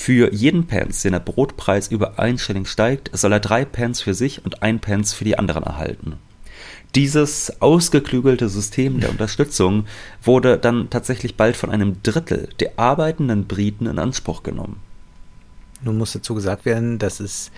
für 0.00 0.32
jeden 0.32 0.68
Pence, 0.68 1.02
den 1.02 1.10
der 1.10 1.18
Brotpreis 1.18 1.88
über 1.88 2.20
ein 2.20 2.38
Schilling 2.38 2.66
steigt, 2.66 3.10
soll 3.18 3.32
er 3.32 3.40
drei 3.40 3.64
Pence 3.64 4.00
für 4.00 4.14
sich 4.14 4.44
und 4.44 4.62
ein 4.62 4.78
Pence 4.78 5.12
für 5.12 5.24
die 5.24 5.36
anderen 5.36 5.64
erhalten. 5.64 6.14
Dieses 6.94 7.60
ausgeklügelte 7.60 8.48
System 8.48 9.00
der 9.00 9.10
Unterstützung 9.10 9.86
wurde 10.22 10.56
dann 10.56 10.88
tatsächlich 10.88 11.34
bald 11.34 11.56
von 11.56 11.70
einem 11.70 12.00
Drittel 12.04 12.48
der 12.60 12.78
arbeitenden 12.78 13.48
Briten 13.48 13.86
in 13.86 13.98
Anspruch 13.98 14.44
genommen. 14.44 14.76
Nun 15.82 15.98
muss 15.98 16.12
dazu 16.12 16.36
gesagt 16.36 16.64
werden, 16.64 17.00
dass 17.00 17.18
es 17.18 17.50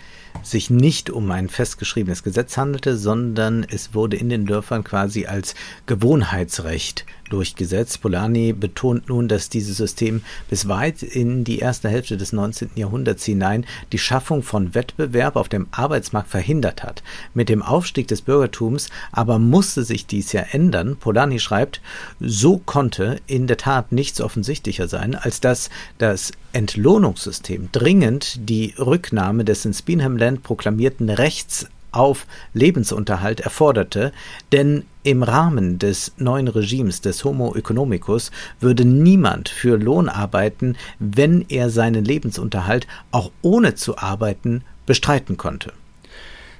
sich 0.43 0.71
nicht 0.71 1.11
um 1.11 1.31
ein 1.31 1.51
festgeschriebenes 1.51 2.23
Gesetz 2.23 2.57
handelte, 2.57 2.97
sondern 2.97 3.65
es 3.69 3.93
wurde 3.95 4.17
in 4.17 4.31
den 4.31 4.47
Dörfern 4.47 4.83
quasi 4.83 5.27
als 5.27 5.55
Gewohnheitsrecht 5.85 7.05
durchgesetzt. 7.33 8.03
Polanyi 8.03 8.53
betont 8.53 9.09
nun, 9.09 9.29
dass 9.29 9.49
dieses 9.49 9.77
System 9.77 10.23
bis 10.49 10.69
weit 10.69 11.03
in 11.03 11.45
die 11.45 11.59
erste 11.59 11.89
Hälfte 11.89 12.17
des 12.17 12.33
19. 12.33 12.71
Jahrhunderts 12.75 13.25
hinein 13.25 13.65
die 13.93 13.99
Schaffung 13.99 14.43
von 14.43 14.75
Wettbewerb 14.75 15.37
auf 15.37 15.49
dem 15.49 15.69
Arbeitsmarkt 15.71 16.29
verhindert 16.29 16.83
hat. 16.83 17.03
Mit 17.35 17.49
dem 17.49 17.63
Aufstieg 17.63 18.09
des 18.09 18.23
Bürgertums 18.23 18.89
aber 19.13 19.39
musste 19.39 19.85
sich 19.85 20.07
dies 20.07 20.33
ja 20.33 20.43
ändern. 20.51 20.97
Polanyi 20.97 21.39
schreibt, 21.39 21.81
so 22.21 22.59
konnte 22.59 23.21
in 23.27 23.47
der 23.47 23.57
Tat 23.57 23.93
nichts 23.93 24.21
offensichtlicher 24.21 24.89
sein, 24.89 25.15
als 25.15 25.41
dass 25.41 25.71
das 25.99 26.33
Entlohnungssystem 26.53 27.71
dringend 27.73 28.49
die 28.49 28.75
Rücknahme 28.79 29.45
des 29.45 29.65
in 29.65 29.75
Spinham 29.75 30.17
Land 30.17 30.43
proklamierten 30.43 31.11
Rechts 31.11 31.67
auf 31.93 32.27
Lebensunterhalt 32.55 33.41
erforderte, 33.41 34.13
denn 34.53 34.85
im 35.03 35.23
Rahmen 35.23 35.79
des 35.79 36.13
neuen 36.19 36.49
Regimes 36.49 37.01
des 37.01 37.25
Homo 37.25 37.55
economicus 37.55 38.31
würde 38.61 38.85
niemand 38.85 39.49
für 39.49 39.77
Lohn 39.77 40.09
arbeiten, 40.09 40.77
wenn 40.99 41.45
er 41.49 41.71
seinen 41.71 42.05
Lebensunterhalt 42.05 42.87
auch 43.11 43.31
ohne 43.43 43.75
zu 43.75 43.97
arbeiten 43.99 44.63
bestreiten 44.87 45.37
konnte. 45.37 45.73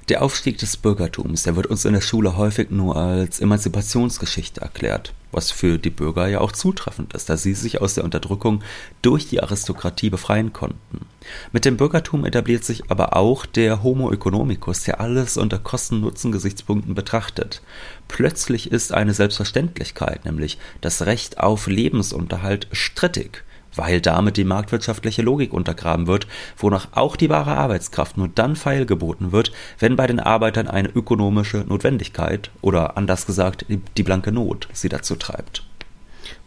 Der 0.09 0.23
Aufstieg 0.23 0.57
des 0.57 0.77
Bürgertums, 0.77 1.43
der 1.43 1.55
wird 1.55 1.67
uns 1.67 1.85
in 1.85 1.93
der 1.93 2.01
Schule 2.01 2.35
häufig 2.35 2.71
nur 2.71 2.95
als 2.95 3.39
Emanzipationsgeschichte 3.39 4.59
erklärt, 4.61 5.13
was 5.31 5.51
für 5.51 5.77
die 5.77 5.89
Bürger 5.89 6.27
ja 6.27 6.39
auch 6.41 6.51
zutreffend 6.51 7.13
ist, 7.13 7.29
da 7.29 7.37
sie 7.37 7.53
sich 7.53 7.81
aus 7.81 7.95
der 7.95 8.03
Unterdrückung 8.03 8.63
durch 9.01 9.27
die 9.27 9.41
Aristokratie 9.41 10.09
befreien 10.09 10.53
konnten. 10.53 11.05
Mit 11.51 11.65
dem 11.65 11.77
Bürgertum 11.77 12.25
etabliert 12.25 12.63
sich 12.63 12.89
aber 12.89 13.15
auch 13.15 13.45
der 13.45 13.83
Homo 13.83 14.11
economicus, 14.11 14.83
der 14.83 14.99
alles 14.99 15.37
unter 15.37 15.59
Kosten-Nutzen-Gesichtspunkten 15.59 16.95
betrachtet. 16.95 17.61
Plötzlich 18.07 18.71
ist 18.71 18.93
eine 18.93 19.13
Selbstverständlichkeit, 19.13 20.25
nämlich 20.25 20.57
das 20.81 21.05
Recht 21.05 21.39
auf 21.39 21.67
Lebensunterhalt, 21.67 22.67
strittig 22.71 23.43
weil 23.75 24.01
damit 24.01 24.37
die 24.37 24.43
marktwirtschaftliche 24.43 25.21
Logik 25.21 25.53
untergraben 25.53 26.07
wird, 26.07 26.27
wonach 26.57 26.89
auch 26.91 27.15
die 27.15 27.29
wahre 27.29 27.57
Arbeitskraft 27.57 28.17
nur 28.17 28.27
dann 28.27 28.55
feilgeboten 28.55 29.31
wird, 29.31 29.51
wenn 29.79 29.95
bei 29.95 30.07
den 30.07 30.19
Arbeitern 30.19 30.67
eine 30.67 30.89
ökonomische 30.89 31.57
Notwendigkeit 31.67 32.51
oder 32.61 32.97
anders 32.97 33.25
gesagt 33.25 33.65
die 33.97 34.03
blanke 34.03 34.31
Not 34.31 34.67
sie 34.73 34.89
dazu 34.89 35.15
treibt. 35.15 35.63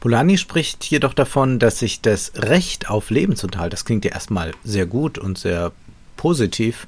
Polanyi 0.00 0.37
spricht 0.37 0.85
jedoch 0.85 1.14
davon, 1.14 1.59
dass 1.59 1.78
sich 1.78 2.02
das 2.02 2.33
Recht 2.37 2.90
auf 2.90 3.11
Lebensunterhalt, 3.11 3.73
das 3.73 3.85
klingt 3.85 4.04
ja 4.04 4.12
erstmal 4.12 4.52
sehr 4.62 4.87
gut 4.87 5.19
und 5.19 5.38
sehr 5.38 5.73
positiv, 6.16 6.87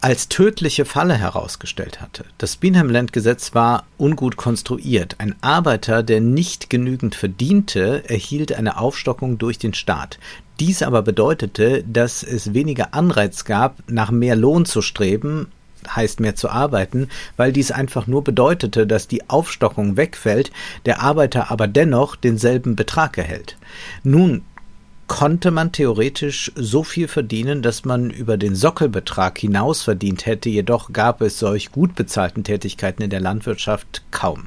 als 0.00 0.28
tödliche 0.28 0.84
Falle 0.84 1.14
herausgestellt 1.14 2.00
hatte. 2.00 2.24
Das 2.38 2.56
Binham-Land-Gesetz 2.56 3.54
war 3.54 3.84
ungut 3.98 4.36
konstruiert. 4.36 5.16
Ein 5.18 5.36
Arbeiter, 5.42 6.02
der 6.02 6.20
nicht 6.20 6.70
genügend 6.70 7.14
verdiente, 7.14 8.02
erhielt 8.08 8.52
eine 8.52 8.78
Aufstockung 8.78 9.38
durch 9.38 9.58
den 9.58 9.74
Staat. 9.74 10.18
Dies 10.58 10.82
aber 10.82 11.02
bedeutete, 11.02 11.84
dass 11.84 12.22
es 12.22 12.54
weniger 12.54 12.94
Anreiz 12.94 13.44
gab, 13.44 13.78
nach 13.88 14.10
mehr 14.10 14.36
Lohn 14.36 14.64
zu 14.64 14.82
streben, 14.82 15.48
heißt 15.88 16.20
mehr 16.20 16.36
zu 16.36 16.48
arbeiten, 16.50 17.08
weil 17.36 17.52
dies 17.52 17.70
einfach 17.70 18.06
nur 18.06 18.22
bedeutete, 18.24 18.86
dass 18.86 19.08
die 19.08 19.28
Aufstockung 19.30 19.96
wegfällt, 19.96 20.50
der 20.86 21.00
Arbeiter 21.00 21.50
aber 21.50 21.66
dennoch 21.66 22.16
denselben 22.16 22.76
Betrag 22.76 23.18
erhält. 23.18 23.56
Nun 24.02 24.42
konnte 25.10 25.50
man 25.50 25.72
theoretisch 25.72 26.52
so 26.54 26.84
viel 26.84 27.08
verdienen, 27.08 27.62
dass 27.62 27.84
man 27.84 28.10
über 28.10 28.36
den 28.36 28.54
Sockelbetrag 28.54 29.38
hinaus 29.38 29.82
verdient 29.82 30.24
hätte, 30.24 30.48
jedoch 30.48 30.92
gab 30.92 31.20
es 31.20 31.40
solch 31.40 31.72
gut 31.72 31.96
bezahlten 31.96 32.44
Tätigkeiten 32.44 33.02
in 33.02 33.10
der 33.10 33.18
Landwirtschaft 33.18 34.02
kaum. 34.12 34.46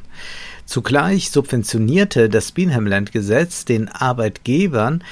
Zugleich 0.65 1.31
subventionierte 1.31 2.29
das 2.29 2.53
Beanham-Land-Gesetz 2.53 3.65
den 3.65 3.89
Arbeitgebern, 3.89 5.03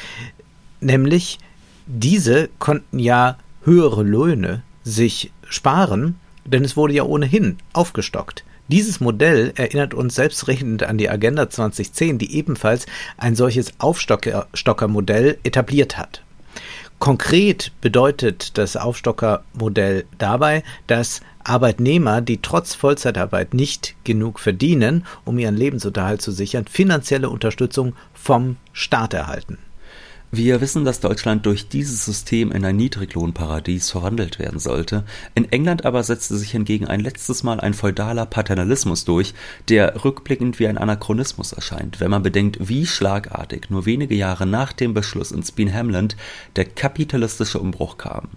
nämlich 0.79 1.37
diese 1.85 2.47
konnten 2.57 2.97
ja 2.97 3.37
höhere 3.65 4.03
Löhne 4.03 4.63
sich 4.85 5.33
sparen, 5.49 6.15
denn 6.45 6.63
es 6.63 6.77
wurde 6.77 6.93
ja 6.93 7.03
ohnehin 7.03 7.57
aufgestockt. 7.73 8.45
Dieses 8.71 9.01
Modell 9.01 9.51
erinnert 9.57 9.93
uns 9.93 10.15
selbstredend 10.15 10.83
an 10.83 10.97
die 10.97 11.09
Agenda 11.09 11.49
2010, 11.49 12.17
die 12.17 12.37
ebenfalls 12.37 12.85
ein 13.17 13.35
solches 13.35 13.73
Aufstockermodell 13.79 15.37
etabliert 15.43 15.97
hat. 15.97 16.23
Konkret 16.97 17.73
bedeutet 17.81 18.57
das 18.57 18.77
Aufstockermodell 18.77 20.05
dabei, 20.17 20.63
dass 20.87 21.19
Arbeitnehmer, 21.43 22.21
die 22.21 22.41
trotz 22.41 22.73
Vollzeitarbeit 22.73 23.53
nicht 23.53 23.95
genug 24.05 24.39
verdienen, 24.39 25.05
um 25.25 25.37
ihren 25.37 25.57
Lebensunterhalt 25.57 26.21
zu 26.21 26.31
sichern, 26.31 26.63
finanzielle 26.63 27.29
Unterstützung 27.29 27.93
vom 28.13 28.55
Staat 28.71 29.13
erhalten. 29.13 29.57
Wir 30.33 30.61
wissen, 30.61 30.85
dass 30.85 31.01
Deutschland 31.01 31.45
durch 31.45 31.67
dieses 31.67 32.05
System 32.05 32.53
in 32.53 32.63
ein 32.63 32.77
Niedriglohnparadies 32.77 33.91
verwandelt 33.91 34.39
werden 34.39 34.59
sollte. 34.59 35.03
In 35.35 35.51
England 35.51 35.83
aber 35.83 36.03
setzte 36.03 36.37
sich 36.37 36.51
hingegen 36.51 36.87
ein 36.87 37.01
letztes 37.01 37.43
Mal 37.43 37.59
ein 37.59 37.73
feudaler 37.73 38.25
Paternalismus 38.25 39.03
durch, 39.03 39.33
der 39.67 40.05
rückblickend 40.05 40.57
wie 40.57 40.67
ein 40.67 40.77
Anachronismus 40.77 41.51
erscheint, 41.51 41.99
wenn 41.99 42.11
man 42.11 42.23
bedenkt, 42.23 42.69
wie 42.69 42.87
schlagartig 42.87 43.69
nur 43.69 43.85
wenige 43.85 44.15
Jahre 44.15 44.45
nach 44.45 44.71
dem 44.71 44.93
Beschluss 44.93 45.33
in 45.33 45.43
Speen 45.43 45.73
Hamland 45.73 46.15
der 46.55 46.63
kapitalistische 46.63 47.59
Umbruch 47.59 47.97
kam. 47.97 48.29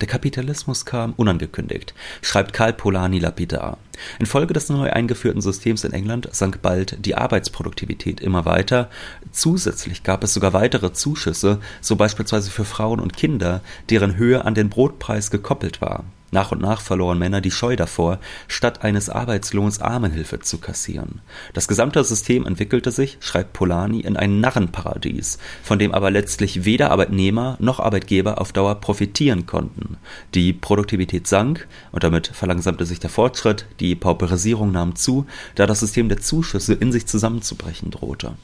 Der 0.00 0.06
Kapitalismus 0.06 0.84
kam 0.84 1.12
unangekündigt, 1.16 1.92
schreibt 2.22 2.52
Karl 2.52 2.72
Polanyi 2.72 3.18
lapidar. 3.18 3.78
Infolge 4.20 4.54
des 4.54 4.68
neu 4.68 4.90
eingeführten 4.90 5.40
Systems 5.40 5.82
in 5.82 5.92
England 5.92 6.28
sank 6.30 6.62
bald 6.62 7.04
die 7.04 7.16
Arbeitsproduktivität 7.16 8.20
immer 8.20 8.44
weiter. 8.44 8.90
Zusätzlich 9.32 10.04
gab 10.04 10.22
es 10.22 10.34
sogar 10.34 10.52
weitere 10.52 10.92
Zuschüsse, 10.92 11.58
so 11.80 11.96
beispielsweise 11.96 12.50
für 12.50 12.64
Frauen 12.64 13.00
und 13.00 13.16
Kinder, 13.16 13.60
deren 13.90 14.16
Höhe 14.16 14.44
an 14.44 14.54
den 14.54 14.68
Brotpreis 14.68 15.32
gekoppelt 15.32 15.80
war. 15.80 16.04
Nach 16.30 16.52
und 16.52 16.60
nach 16.60 16.80
verloren 16.82 17.18
Männer 17.18 17.40
die 17.40 17.50
Scheu 17.50 17.74
davor, 17.74 18.18
statt 18.48 18.82
eines 18.82 19.08
Arbeitslohns 19.08 19.80
Armenhilfe 19.80 20.40
zu 20.40 20.58
kassieren. 20.58 21.22
Das 21.54 21.68
gesamte 21.68 22.04
System 22.04 22.46
entwickelte 22.46 22.90
sich, 22.90 23.16
schreibt 23.20 23.54
Polanyi, 23.54 24.00
in 24.00 24.16
ein 24.16 24.40
Narrenparadies, 24.40 25.38
von 25.62 25.78
dem 25.78 25.92
aber 25.92 26.10
letztlich 26.10 26.66
weder 26.66 26.90
Arbeitnehmer 26.90 27.56
noch 27.60 27.80
Arbeitgeber 27.80 28.40
auf 28.40 28.52
Dauer 28.52 28.74
profitieren 28.74 29.46
konnten. 29.46 29.96
Die 30.34 30.52
Produktivität 30.52 31.26
sank 31.26 31.66
und 31.92 32.04
damit 32.04 32.26
verlangsamte 32.26 32.84
sich 32.84 33.00
der 33.00 33.10
Fortschritt, 33.10 33.66
die 33.80 33.94
Pauperisierung 33.94 34.70
nahm 34.70 34.96
zu, 34.96 35.26
da 35.54 35.66
das 35.66 35.80
System 35.80 36.10
der 36.10 36.20
Zuschüsse 36.20 36.74
in 36.74 36.92
sich 36.92 37.06
zusammenzubrechen 37.06 37.90
drohte. 37.90 38.34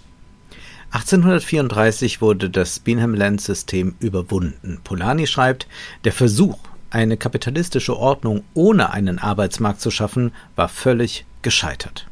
1834 0.90 2.20
wurde 2.20 2.48
das 2.48 2.78
Bingham-Land-System 2.78 3.96
überwunden. 3.98 4.80
Polanyi 4.84 5.26
schreibt, 5.26 5.66
der 6.04 6.12
Versuch, 6.12 6.58
eine 6.94 7.16
kapitalistische 7.16 7.96
Ordnung 7.96 8.44
ohne 8.54 8.90
einen 8.90 9.18
Arbeitsmarkt 9.18 9.80
zu 9.80 9.90
schaffen, 9.90 10.32
war 10.56 10.68
völlig 10.68 11.24
gescheitert. 11.42 12.06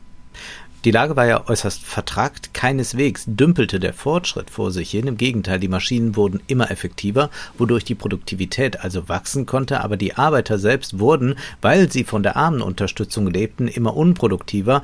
Die 0.84 0.90
Lage 0.90 1.14
war 1.14 1.26
ja 1.26 1.48
äußerst 1.48 1.84
vertragt, 1.84 2.54
keineswegs 2.54 3.22
dümpelte 3.28 3.78
der 3.78 3.92
Fortschritt 3.94 4.50
vor 4.50 4.72
sich 4.72 4.90
hin, 4.90 5.06
im 5.06 5.16
Gegenteil, 5.16 5.60
die 5.60 5.68
Maschinen 5.68 6.16
wurden 6.16 6.40
immer 6.48 6.72
effektiver, 6.72 7.30
wodurch 7.56 7.84
die 7.84 7.94
Produktivität 7.94 8.80
also 8.80 9.08
wachsen 9.08 9.46
konnte, 9.46 9.80
aber 9.82 9.96
die 9.96 10.16
Arbeiter 10.16 10.58
selbst 10.58 10.98
wurden, 10.98 11.36
weil 11.60 11.92
sie 11.92 12.02
von 12.02 12.24
der 12.24 12.36
Armenunterstützung 12.36 13.28
lebten, 13.28 13.68
immer 13.68 13.96
unproduktiver, 13.96 14.82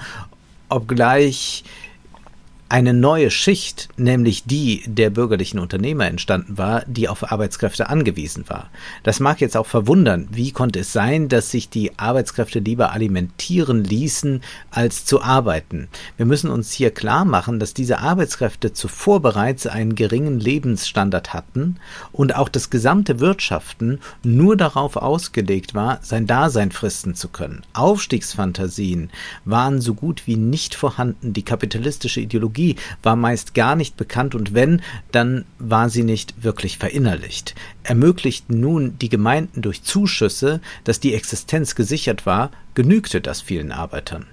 obgleich 0.69 1.65
eine 2.71 2.93
neue 2.93 3.31
Schicht, 3.31 3.89
nämlich 3.97 4.45
die 4.45 4.83
der 4.87 5.09
bürgerlichen 5.09 5.59
Unternehmer 5.59 6.07
entstanden 6.07 6.59
war, 6.59 6.83
die 6.87 7.09
auf 7.09 7.33
Arbeitskräfte 7.33 7.89
angewiesen 7.89 8.45
war. 8.49 8.69
Das 9.03 9.21
mag 9.21 9.41
jetzt 9.41 9.57
auch 9.57 9.67
verwundern. 9.67 10.29
Wie 10.31 10.53
konnte 10.53 10.81
es 10.81 10.93
sein, 10.93 11.29
dass 11.29 11.51
sich 11.51 11.71
die 11.71 11.99
Arbeitskräfte 11.99 12.59
lieber 12.59 12.93
alimentieren 12.93 13.85
ließen, 13.85 14.43
als 14.71 15.07
zu 15.07 15.23
arbeiten? 15.23 15.89
Wir 16.19 16.27
müssen 16.27 16.51
uns 16.51 16.71
hier 16.71 16.91
klar 16.91 17.25
machen, 17.25 17.59
dass 17.59 17.73
diese 17.73 18.01
Arbeitskräfte 18.01 18.75
zuvor 18.75 19.21
bereits 19.21 19.67
einen 19.67 19.95
geringen 19.95 20.39
Lebensstandard 20.39 21.33
hatten 21.33 21.77
und 22.13 22.37
auch 22.37 22.51
das 22.51 22.69
gesamte 22.69 23.19
Wirtschaften 23.19 23.99
nur 24.23 24.57
darauf 24.57 24.97
ausgelegt 24.97 25.75
war, 25.75 26.01
sein 26.03 26.27
Dasein 26.27 26.71
fristen 26.71 27.15
zu 27.15 27.29
können. 27.29 27.63
Aufstiegsfantasien 27.73 29.09
waren 29.47 29.81
so 29.81 29.95
gut 29.95 30.27
wie 30.27 30.37
nicht 30.37 30.75
vorhanden. 30.75 31.33
Die 31.33 31.45
kapitalistische 31.45 32.21
Ideologie 32.21 32.58
Ideologie 32.59 32.77
war 33.03 33.17
meist 33.17 33.55
gar 33.55 33.77
nicht 33.77 33.97
bekannt 33.97 34.35
und 34.35 34.55
wenn, 34.55 34.83
dann 35.13 35.45
war 35.59 35.89
sie 35.89 36.03
nicht 36.03 36.43
wirklich 36.43 36.79
verinnerlicht. 36.79 37.55
Ermöglichten 37.83 38.61
nun 38.61 38.99
die 38.99 39.09
Gemeinden 39.09 39.63
durch 39.63 39.83
Zuschüsse, 39.83 40.61
dass 40.85 41.01
die 41.01 41.15
Existenz 41.15 41.75
gesichert 41.75 42.27
war, 42.27 42.51
genügte 42.75 43.21
das 43.21 43.41
vielen 43.41 43.73
Arbeitern. 43.73 44.27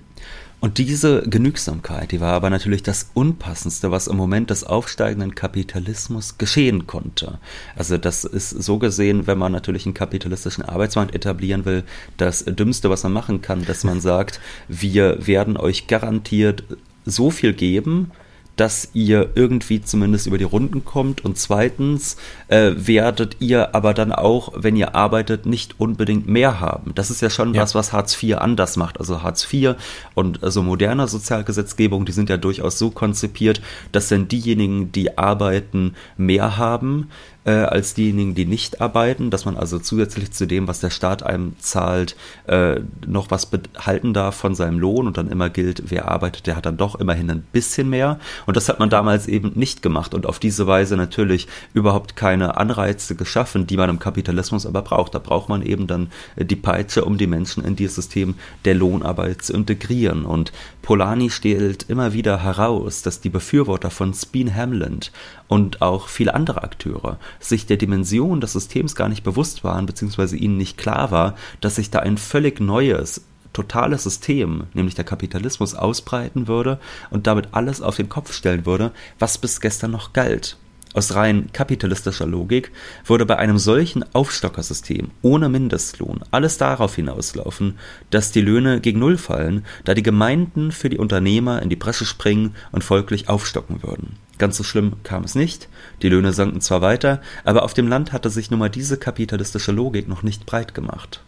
Und 0.61 0.79
diese 0.79 1.21
Genügsamkeit, 1.29 2.11
die 2.11 2.21
war 2.21 2.33
aber 2.33 2.49
natürlich 2.49 2.81
das 2.81 3.11
Unpassendste, 3.13 3.91
was 3.91 4.07
im 4.07 4.17
Moment 4.17 4.49
des 4.49 4.63
aufsteigenden 4.63 5.35
Kapitalismus 5.35 6.39
geschehen 6.39 6.87
konnte. 6.87 7.37
Also 7.75 7.97
das 7.97 8.23
ist 8.23 8.49
so 8.49 8.79
gesehen, 8.79 9.27
wenn 9.27 9.37
man 9.37 9.51
natürlich 9.51 9.85
einen 9.85 9.93
kapitalistischen 9.93 10.63
Arbeitsmarkt 10.65 11.13
etablieren 11.13 11.65
will, 11.65 11.83
das 12.17 12.45
Dümmste, 12.45 12.89
was 12.89 13.03
man 13.03 13.13
machen 13.13 13.43
kann, 13.43 13.63
dass 13.65 13.83
man 13.83 14.01
sagt, 14.01 14.39
wir 14.67 15.27
werden 15.27 15.55
euch 15.55 15.85
garantiert 15.85 16.63
so 17.05 17.31
viel 17.31 17.53
geben, 17.53 18.11
dass 18.55 18.89
ihr 18.93 19.31
irgendwie 19.35 19.81
zumindest 19.81 20.27
über 20.27 20.37
die 20.37 20.43
Runden 20.43 20.85
kommt 20.85 21.23
und 21.23 21.37
zweitens 21.37 22.17
äh, 22.47 22.71
werdet 22.75 23.37
ihr 23.39 23.75
aber 23.75 23.93
dann 23.93 24.11
auch, 24.11 24.53
wenn 24.55 24.75
ihr 24.75 24.95
arbeitet, 24.95 25.45
nicht 25.45 25.79
unbedingt 25.79 26.27
mehr 26.27 26.59
haben. 26.59 26.93
Das 26.95 27.11
ist 27.11 27.21
ja 27.21 27.29
schon 27.29 27.53
ja. 27.53 27.61
was, 27.61 27.75
was 27.75 27.93
Hartz 27.93 28.21
IV 28.21 28.37
anders 28.37 28.77
macht. 28.77 28.99
Also 28.99 29.21
Hartz 29.21 29.51
IV 29.51 29.75
und 30.13 30.39
so 30.39 30.45
also 30.45 30.63
moderne 30.63 31.07
Sozialgesetzgebung, 31.07 32.05
die 32.05 32.13
sind 32.13 32.29
ja 32.29 32.37
durchaus 32.37 32.79
so 32.79 32.89
konzipiert, 32.89 33.61
dass 33.91 34.07
dann 34.07 34.29
diejenigen, 34.29 34.91
die 34.93 35.17
arbeiten, 35.17 35.95
mehr 36.17 36.57
haben, 36.57 37.09
äh, 37.45 37.51
als 37.51 37.93
diejenigen, 37.93 38.35
die 38.35 38.45
nicht 38.45 38.81
arbeiten, 38.81 39.29
dass 39.29 39.45
man 39.45 39.55
also 39.55 39.79
zusätzlich 39.79 40.31
zu 40.31 40.47
dem, 40.47 40.67
was 40.67 40.79
der 40.79 40.89
Staat 40.89 41.23
einem 41.23 41.55
zahlt, 41.59 42.15
äh, 42.47 42.81
noch 43.05 43.31
was 43.31 43.45
behalten 43.45 44.13
darf 44.13 44.35
von 44.35 44.55
seinem 44.55 44.79
Lohn 44.79 45.07
und 45.07 45.17
dann 45.17 45.29
immer 45.29 45.49
gilt, 45.49 45.83
wer 45.91 46.09
arbeitet, 46.09 46.47
der 46.47 46.55
hat 46.55 46.65
dann 46.65 46.77
doch 46.77 46.95
immerhin 46.95 47.29
ein 47.29 47.43
bisschen 47.51 47.89
mehr. 47.89 48.19
Und 48.45 48.57
das 48.57 48.69
hat 48.69 48.79
man 48.79 48.89
damals 48.89 49.27
eben 49.27 49.51
nicht 49.55 49.81
gemacht 49.81 50.13
und 50.13 50.25
auf 50.25 50.39
diese 50.39 50.67
Weise 50.67 50.97
natürlich 50.97 51.47
überhaupt 51.73 52.15
keine 52.15 52.57
Anreize 52.57 53.15
geschaffen, 53.15 53.67
die 53.67 53.77
man 53.77 53.89
im 53.89 53.99
Kapitalismus 53.99 54.65
aber 54.65 54.81
braucht. 54.81 55.15
Da 55.15 55.19
braucht 55.19 55.49
man 55.49 55.61
eben 55.61 55.87
dann 55.87 56.11
äh, 56.35 56.45
die 56.45 56.55
Peitsche, 56.55 57.05
um 57.05 57.17
die 57.17 57.27
Menschen 57.27 57.63
in 57.63 57.75
dieses 57.75 57.95
System 57.95 58.35
der 58.65 58.75
Lohnarbeit 58.75 59.41
zu 59.41 59.53
integrieren. 59.53 60.25
Und 60.25 60.51
Polanyi 60.81 61.29
stellt 61.29 61.83
immer 61.89 62.13
wieder 62.13 62.43
heraus, 62.43 63.01
dass 63.01 63.21
die 63.21 63.29
Befürworter 63.29 63.89
von 63.89 64.13
Speen 64.13 64.53
Hamland 64.53 65.11
und 65.47 65.81
auch 65.81 66.07
viele 66.07 66.33
andere 66.33 66.63
Akteure 66.63 67.17
sich 67.39 67.65
der 67.65 67.77
Dimension 67.77 68.41
des 68.41 68.53
Systems 68.53 68.95
gar 68.95 69.09
nicht 69.09 69.23
bewusst 69.23 69.63
waren, 69.63 69.85
beziehungsweise 69.85 70.37
ihnen 70.37 70.57
nicht 70.57 70.77
klar 70.77 71.11
war, 71.11 71.35
dass 71.61 71.75
sich 71.75 71.89
da 71.89 71.99
ein 71.99 72.17
völlig 72.17 72.59
neues, 72.59 73.25
totales 73.55 74.03
System, 74.03 74.65
nämlich 74.73 74.95
der 74.95 75.05
Kapitalismus, 75.05 75.73
ausbreiten 75.73 76.47
würde 76.47 76.79
und 77.09 77.25
damit 77.25 77.49
alles 77.51 77.81
auf 77.81 77.95
den 77.95 78.09
Kopf 78.09 78.33
stellen 78.33 78.65
würde, 78.65 78.91
was 79.17 79.37
bis 79.37 79.61
gestern 79.61 79.91
noch 79.91 80.13
galt. 80.13 80.57
Aus 80.95 81.13
rein 81.13 81.49
kapitalistischer 81.51 82.25
Logik 82.25 82.71
würde 83.05 83.25
bei 83.25 83.37
einem 83.37 83.57
solchen 83.57 84.05
Aufstockersystem 84.15 85.11
ohne 85.21 85.49
Mindestlohn 85.49 86.21
alles 86.31 86.57
darauf 86.57 86.95
hinauslaufen, 86.95 87.77
dass 88.11 88.31
die 88.31 88.39
Löhne 88.39 88.79
gegen 88.79 88.99
Null 88.99 89.17
fallen, 89.17 89.65
da 89.83 89.93
die 89.93 90.03
Gemeinden 90.03 90.71
für 90.71 90.87
die 90.87 90.97
Unternehmer 90.97 91.61
in 91.61 91.69
die 91.69 91.75
Bresche 91.75 92.05
springen 92.05 92.55
und 92.71 92.85
folglich 92.85 93.27
aufstocken 93.27 93.83
würden. 93.83 94.15
Ganz 94.37 94.55
so 94.55 94.63
schlimm 94.63 94.93
kam 95.03 95.25
es 95.25 95.35
nicht, 95.35 95.67
die 96.01 96.07
Löhne 96.07 96.31
sanken 96.31 96.61
zwar 96.61 96.81
weiter, 96.81 97.21
aber 97.43 97.63
auf 97.63 97.73
dem 97.73 97.89
Land 97.89 98.13
hatte 98.13 98.29
sich 98.29 98.49
nun 98.49 98.61
mal 98.61 98.69
diese 98.69 98.95
kapitalistische 98.95 99.73
Logik 99.73 100.07
noch 100.07 100.23
nicht 100.23 100.45
breit 100.45 100.73
gemacht. 100.73 101.24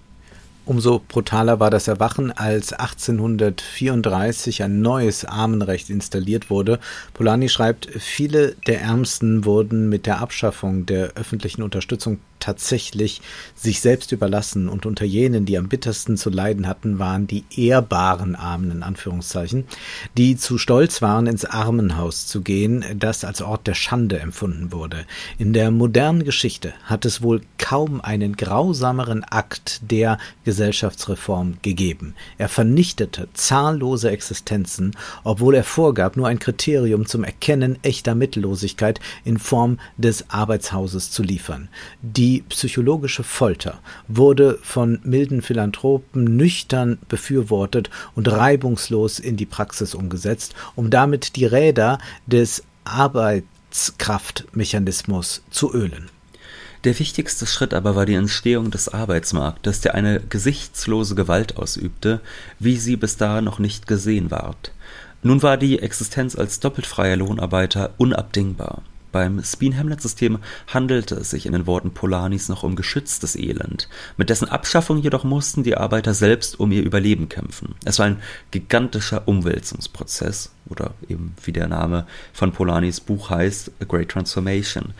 Umso 0.67 1.01
brutaler 1.07 1.61
war 1.61 1.69
das 1.69 1.87
Erwachen, 1.87 2.33
als 2.33 2.73
1834 2.73 4.63
ein 4.63 4.81
neues 4.81 5.23
Armenrecht 5.23 5.89
installiert 5.89 6.49
wurde. 6.49 6.79
Polanyi 7.13 7.47
schreibt, 7.47 7.85
viele 7.85 8.53
der 8.67 8.81
Ärmsten 8.81 9.45
wurden 9.45 9.87
mit 9.87 10.05
der 10.05 10.19
Abschaffung 10.19 10.85
der 10.85 11.13
öffentlichen 11.13 11.63
Unterstützung 11.63 12.19
tatsächlich 12.39 13.21
sich 13.55 13.81
selbst 13.81 14.11
überlassen 14.11 14.69
und 14.69 14.85
unter 14.85 15.05
jenen, 15.05 15.45
die 15.45 15.57
am 15.57 15.67
bittersten 15.67 16.17
zu 16.17 16.29
leiden 16.29 16.67
hatten, 16.67 16.99
waren 16.99 17.27
die 17.27 17.43
ehrbaren 17.55 18.35
Armen 18.35 18.71
in 18.71 18.83
Anführungszeichen, 18.83 19.65
die 20.17 20.37
zu 20.37 20.57
stolz 20.57 21.01
waren, 21.01 21.27
ins 21.27 21.45
Armenhaus 21.45 22.27
zu 22.27 22.41
gehen, 22.41 22.85
das 22.97 23.23
als 23.23 23.41
Ort 23.41 23.67
der 23.67 23.73
Schande 23.73 24.19
empfunden 24.19 24.71
wurde. 24.71 25.05
In 25.37 25.53
der 25.53 25.71
modernen 25.71 26.23
Geschichte 26.23 26.73
hat 26.83 27.05
es 27.05 27.21
wohl 27.21 27.41
kaum 27.57 28.01
einen 28.01 28.35
grausameren 28.35 29.23
Akt 29.23 29.81
der 29.89 30.17
Gesellschaftsreform 30.45 31.57
gegeben. 31.61 32.15
Er 32.37 32.49
vernichtete 32.49 33.27
zahllose 33.33 34.11
Existenzen, 34.11 34.95
obwohl 35.23 35.55
er 35.55 35.63
vorgab, 35.63 36.17
nur 36.17 36.27
ein 36.27 36.39
Kriterium 36.39 37.05
zum 37.05 37.23
Erkennen 37.23 37.77
echter 37.81 38.15
Mittellosigkeit 38.15 38.99
in 39.25 39.37
Form 39.37 39.79
des 39.97 40.29
Arbeitshauses 40.29 41.11
zu 41.11 41.23
liefern. 41.23 41.69
Die 42.01 42.26
Die 42.27 42.43
psychologische 42.49 43.23
Folter 43.23 43.79
wurde 44.09 44.59
von 44.61 44.99
milden 45.03 45.41
Philanthropen 45.41 46.35
nüchtern 46.35 46.97
befürwortet 47.07 47.89
und 48.15 48.29
reibungslos 48.29 49.19
in 49.19 49.37
die 49.37 49.45
Praxis 49.45 49.95
umgesetzt, 49.95 50.53
um 50.75 50.89
damit 50.89 51.37
die 51.37 51.45
Räder 51.45 51.99
des 52.25 52.65
Arbeitskraftmechanismus 52.83 55.41
zu 55.51 55.73
ölen. 55.73 56.09
Der 56.83 56.99
wichtigste 56.99 57.47
Schritt 57.47 57.73
aber 57.73 57.95
war 57.95 58.05
die 58.05 58.15
Entstehung 58.15 58.71
des 58.71 58.89
Arbeitsmarktes, 58.89 59.79
der 59.79 59.95
eine 59.95 60.19
gesichtslose 60.19 61.15
Gewalt 61.15 61.55
ausübte, 61.55 62.19
wie 62.59 62.75
sie 62.75 62.97
bis 62.97 63.15
dahin 63.15 63.45
noch 63.45 63.59
nicht 63.59 63.87
gesehen 63.87 64.31
ward. 64.31 64.73
Nun 65.23 65.43
war 65.43 65.55
die 65.55 65.79
Existenz 65.79 66.35
als 66.35 66.59
doppelt 66.59 66.87
freier 66.87 67.15
Lohnarbeiter 67.15 67.93
unabdingbar. 67.95 68.81
Beim 69.11 69.43
Speen-Hamlet-System 69.43 70.39
handelte 70.67 71.15
es 71.15 71.29
sich 71.29 71.45
in 71.45 71.53
den 71.53 71.67
Worten 71.67 71.91
Polanis 71.91 72.49
noch 72.49 72.63
um 72.63 72.75
geschütztes 72.75 73.35
Elend. 73.35 73.89
Mit 74.17 74.29
dessen 74.29 74.49
Abschaffung 74.49 75.01
jedoch 75.01 75.23
mussten 75.23 75.63
die 75.63 75.77
Arbeiter 75.77 76.13
selbst 76.13 76.59
um 76.59 76.71
ihr 76.71 76.83
Überleben 76.83 77.29
kämpfen. 77.29 77.75
Es 77.85 77.99
war 77.99 78.07
ein 78.07 78.21
gigantischer 78.51 79.27
Umwälzungsprozess, 79.27 80.51
oder 80.69 80.91
eben 81.07 81.35
wie 81.43 81.53
der 81.53 81.67
Name 81.67 82.05
von 82.33 82.51
Polanis 82.51 82.99
Buch 82.99 83.29
heißt, 83.29 83.71
A 83.81 83.85
Great 83.85 84.09
Transformation. 84.09 84.93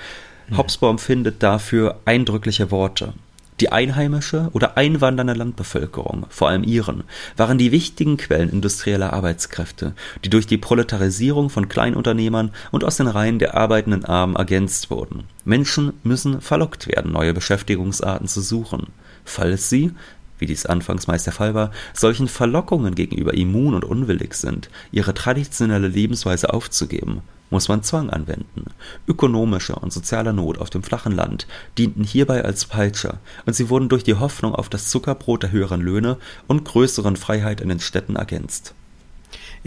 Hobsbawm 0.55 0.97
findet 0.97 1.43
dafür 1.43 1.99
eindrückliche 2.05 2.71
Worte. 2.71 3.13
Die 3.59 3.71
einheimische 3.71 4.49
oder 4.53 4.77
einwandernde 4.77 5.33
Landbevölkerung, 5.33 6.27
vor 6.29 6.49
allem 6.49 6.63
Iren, 6.63 7.03
waren 7.37 7.57
die 7.57 7.71
wichtigen 7.71 8.17
Quellen 8.17 8.49
industrieller 8.49 9.13
Arbeitskräfte, 9.13 9.93
die 10.23 10.29
durch 10.29 10.45
die 10.45 10.59
Proletarisierung 10.59 11.49
von 11.49 11.67
Kleinunternehmern 11.67 12.51
und 12.69 12.83
aus 12.83 12.97
den 12.97 13.07
Reihen 13.07 13.39
der 13.39 13.55
arbeitenden 13.55 14.05
Armen 14.05 14.35
ergänzt 14.35 14.91
wurden. 14.91 15.23
Menschen 15.43 15.93
müssen 16.03 16.39
verlockt 16.39 16.87
werden, 16.87 17.11
neue 17.11 17.33
Beschäftigungsarten 17.33 18.27
zu 18.27 18.41
suchen. 18.41 18.87
Falls 19.25 19.69
sie, 19.69 19.91
wie 20.37 20.45
dies 20.45 20.67
anfangs 20.67 21.07
meist 21.07 21.25
der 21.25 21.33
Fall 21.33 21.55
war, 21.55 21.71
solchen 21.93 22.27
Verlockungen 22.27 22.93
gegenüber 22.93 23.33
immun 23.33 23.73
und 23.73 23.85
unwillig 23.85 24.35
sind, 24.35 24.69
ihre 24.91 25.15
traditionelle 25.15 25.87
Lebensweise 25.87 26.53
aufzugeben, 26.53 27.23
muss 27.49 27.67
man 27.67 27.83
Zwang 27.83 28.09
anwenden. 28.09 28.65
Ökonomische 29.07 29.75
und 29.75 29.93
soziale 29.93 30.33
Not 30.33 30.57
auf 30.57 30.69
dem 30.69 30.83
flachen 30.83 31.13
Land 31.13 31.47
dienten 31.77 32.03
hierbei 32.03 32.43
als 32.43 32.65
Peitscher, 32.65 33.19
und 33.45 33.55
sie 33.55 33.69
wurden 33.69 33.89
durch 33.89 34.03
die 34.03 34.15
Hoffnung 34.15 34.53
auf 34.53 34.69
das 34.69 34.89
Zuckerbrot 34.89 35.43
der 35.43 35.51
höheren 35.51 35.81
Löhne 35.81 36.17
und 36.47 36.65
größeren 36.65 37.15
Freiheit 37.15 37.61
in 37.61 37.69
den 37.69 37.79
Städten 37.79 38.15
ergänzt 38.15 38.73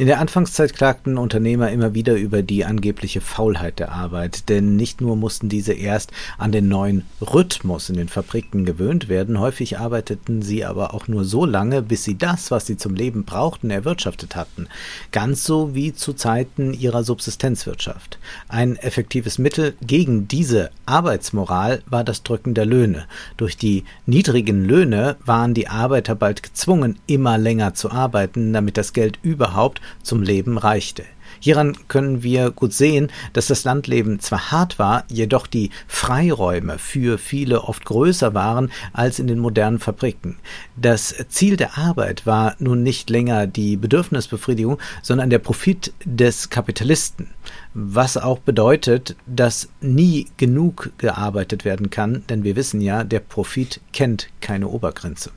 in 0.00 0.06
der 0.06 0.18
Anfangszeit 0.18 0.72
klagten 0.72 1.18
Unternehmer 1.18 1.70
immer 1.70 1.92
wieder 1.92 2.14
über 2.14 2.40
die 2.42 2.64
angebliche 2.64 3.20
Faulheit 3.20 3.80
der 3.80 3.92
Arbeit, 3.92 4.48
denn 4.48 4.74
nicht 4.74 5.02
nur 5.02 5.14
mussten 5.14 5.50
diese 5.50 5.74
erst 5.74 6.10
an 6.38 6.52
den 6.52 6.68
neuen 6.68 7.04
Rhythmus 7.20 7.90
in 7.90 7.96
den 7.96 8.08
Fabriken 8.08 8.64
gewöhnt 8.64 9.10
werden, 9.10 9.38
häufig 9.38 9.78
arbeiteten 9.78 10.40
sie 10.40 10.64
aber 10.64 10.94
auch 10.94 11.06
nur 11.06 11.26
so 11.26 11.44
lange, 11.44 11.82
bis 11.82 12.02
sie 12.02 12.16
das, 12.16 12.50
was 12.50 12.66
sie 12.66 12.78
zum 12.78 12.94
Leben 12.94 13.24
brauchten, 13.24 13.68
erwirtschaftet 13.68 14.36
hatten, 14.36 14.68
ganz 15.12 15.44
so 15.44 15.74
wie 15.74 15.92
zu 15.92 16.14
Zeiten 16.14 16.72
ihrer 16.72 17.04
Subsistenzwirtschaft. 17.04 18.18
Ein 18.48 18.76
effektives 18.76 19.36
Mittel 19.36 19.74
gegen 19.82 20.26
diese 20.26 20.70
Arbeitsmoral 20.86 21.82
war 21.84 22.04
das 22.04 22.22
Drücken 22.22 22.54
der 22.54 22.64
Löhne. 22.64 23.04
Durch 23.36 23.58
die 23.58 23.84
niedrigen 24.06 24.64
Löhne 24.64 25.16
waren 25.26 25.52
die 25.52 25.68
Arbeiter 25.68 26.14
bald 26.14 26.42
gezwungen, 26.42 26.98
immer 27.06 27.36
länger 27.36 27.74
zu 27.74 27.90
arbeiten, 27.90 28.54
damit 28.54 28.78
das 28.78 28.94
Geld 28.94 29.18
überhaupt 29.22 29.82
zum 30.02 30.22
Leben 30.22 30.58
reichte. 30.58 31.04
Hieran 31.42 31.74
können 31.88 32.22
wir 32.22 32.50
gut 32.50 32.74
sehen, 32.74 33.08
dass 33.32 33.46
das 33.46 33.64
Landleben 33.64 34.20
zwar 34.20 34.50
hart 34.50 34.78
war, 34.78 35.04
jedoch 35.08 35.46
die 35.46 35.70
Freiräume 35.88 36.78
für 36.78 37.16
viele 37.16 37.62
oft 37.62 37.86
größer 37.86 38.34
waren 38.34 38.70
als 38.92 39.18
in 39.18 39.26
den 39.26 39.38
modernen 39.38 39.78
Fabriken. 39.78 40.36
Das 40.76 41.14
Ziel 41.30 41.56
der 41.56 41.78
Arbeit 41.78 42.26
war 42.26 42.56
nun 42.58 42.82
nicht 42.82 43.08
länger 43.08 43.46
die 43.46 43.78
Bedürfnisbefriedigung, 43.78 44.78
sondern 45.02 45.30
der 45.30 45.38
Profit 45.38 45.94
des 46.04 46.50
Kapitalisten, 46.50 47.28
was 47.72 48.18
auch 48.18 48.38
bedeutet, 48.38 49.16
dass 49.26 49.70
nie 49.80 50.26
genug 50.36 50.90
gearbeitet 50.98 51.64
werden 51.64 51.88
kann, 51.88 52.22
denn 52.28 52.44
wir 52.44 52.54
wissen 52.54 52.82
ja, 52.82 53.02
der 53.02 53.20
Profit 53.20 53.80
kennt 53.92 54.28
keine 54.42 54.68
Obergrenze. 54.68 55.30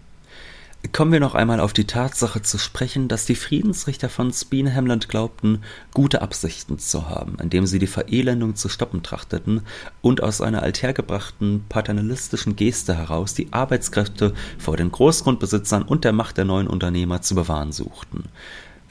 Kommen 0.91 1.13
wir 1.13 1.22
noch 1.22 1.34
einmal 1.34 1.60
auf 1.60 1.74
die 1.74 1.88
Tatsache 1.88 2.41
zu 2.41 2.60
sprechen, 2.60 3.08
dass 3.08 3.26
die 3.26 3.36
Friedensrichter 3.36 4.10
von 4.10 4.32
Speen 4.32 4.76
Hamland 4.76 5.08
glaubten, 5.08 5.63
gute 5.93 6.22
Absichten 6.22 6.78
zu 6.78 7.10
haben, 7.10 7.38
indem 7.41 7.65
sie 7.65 7.80
die 7.80 7.88
Verelendung 7.88 8.56
zu 8.56 8.69
stoppen 8.69 9.02
trachteten 9.02 9.62
und 10.02 10.22
aus 10.22 10.41
einer 10.41 10.62
althergebrachten 10.62 11.63
paternalistischen 11.67 12.56
Geste 12.56 12.96
heraus 12.96 13.34
die 13.34 13.52
Arbeitskräfte 13.52 14.34
vor 14.60 14.78
den 14.78 14.91
Großgrundbesitzern 14.91 15.84
und 15.84 16.04
der 16.04 16.13
Macht 16.13 16.38
der 16.38 16.46
neuen 16.46 16.67
Unternehmer 16.67 17.22
zu 17.22 17.34
bewahren 17.34 17.72
suchten, 17.72 18.26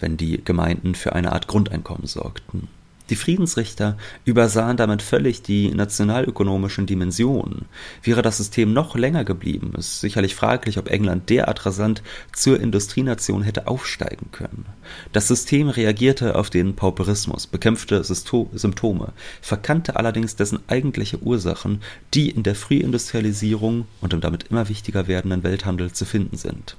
wenn 0.01 0.17
die 0.17 0.43
Gemeinden 0.43 0.95
für 0.95 1.13
eine 1.13 1.33
Art 1.33 1.47
Grundeinkommen 1.47 2.07
sorgten. 2.07 2.69
Die 3.13 3.17
Friedensrichter 3.17 3.99
übersahen 4.25 4.79
damit 4.79 5.03
völlig 5.03 5.43
die 5.43 5.69
nationalökonomischen 5.69 6.87
Dimensionen. 6.87 7.67
Wäre 8.03 8.23
das 8.23 8.39
System 8.39 8.73
noch 8.73 8.97
länger 8.97 9.23
geblieben, 9.23 9.75
ist 9.77 10.01
sicherlich 10.01 10.35
fraglich, 10.35 10.79
ob 10.79 10.89
England 10.89 11.29
derart 11.29 11.67
rasant 11.67 12.03
zur 12.33 12.59
Industrienation 12.59 13.43
hätte 13.43 13.69
aufsteigen 13.69 14.31
können. 14.33 14.65
Das 15.13 15.29
System 15.29 15.69
reagierte 15.69 16.37
auf 16.37 16.49
den 16.49 16.75
Pauperismus, 16.75 17.47
bekämpfte 17.47 18.03
Symptome, 18.03 19.13
verkannte 19.43 19.97
allerdings 19.97 20.37
dessen 20.37 20.61
eigentliche 20.69 21.19
Ursachen, 21.19 21.83
die 22.15 22.31
in 22.31 22.45
der 22.45 22.55
Frühindustrialisierung 22.55 23.85
und 24.01 24.15
im 24.15 24.23
damit 24.23 24.45
immer 24.45 24.71
wichtiger 24.71 25.07
werdenden 25.07 25.43
Welthandel 25.43 25.93
zu 25.93 26.07
finden 26.07 26.39
sind. 26.39 26.79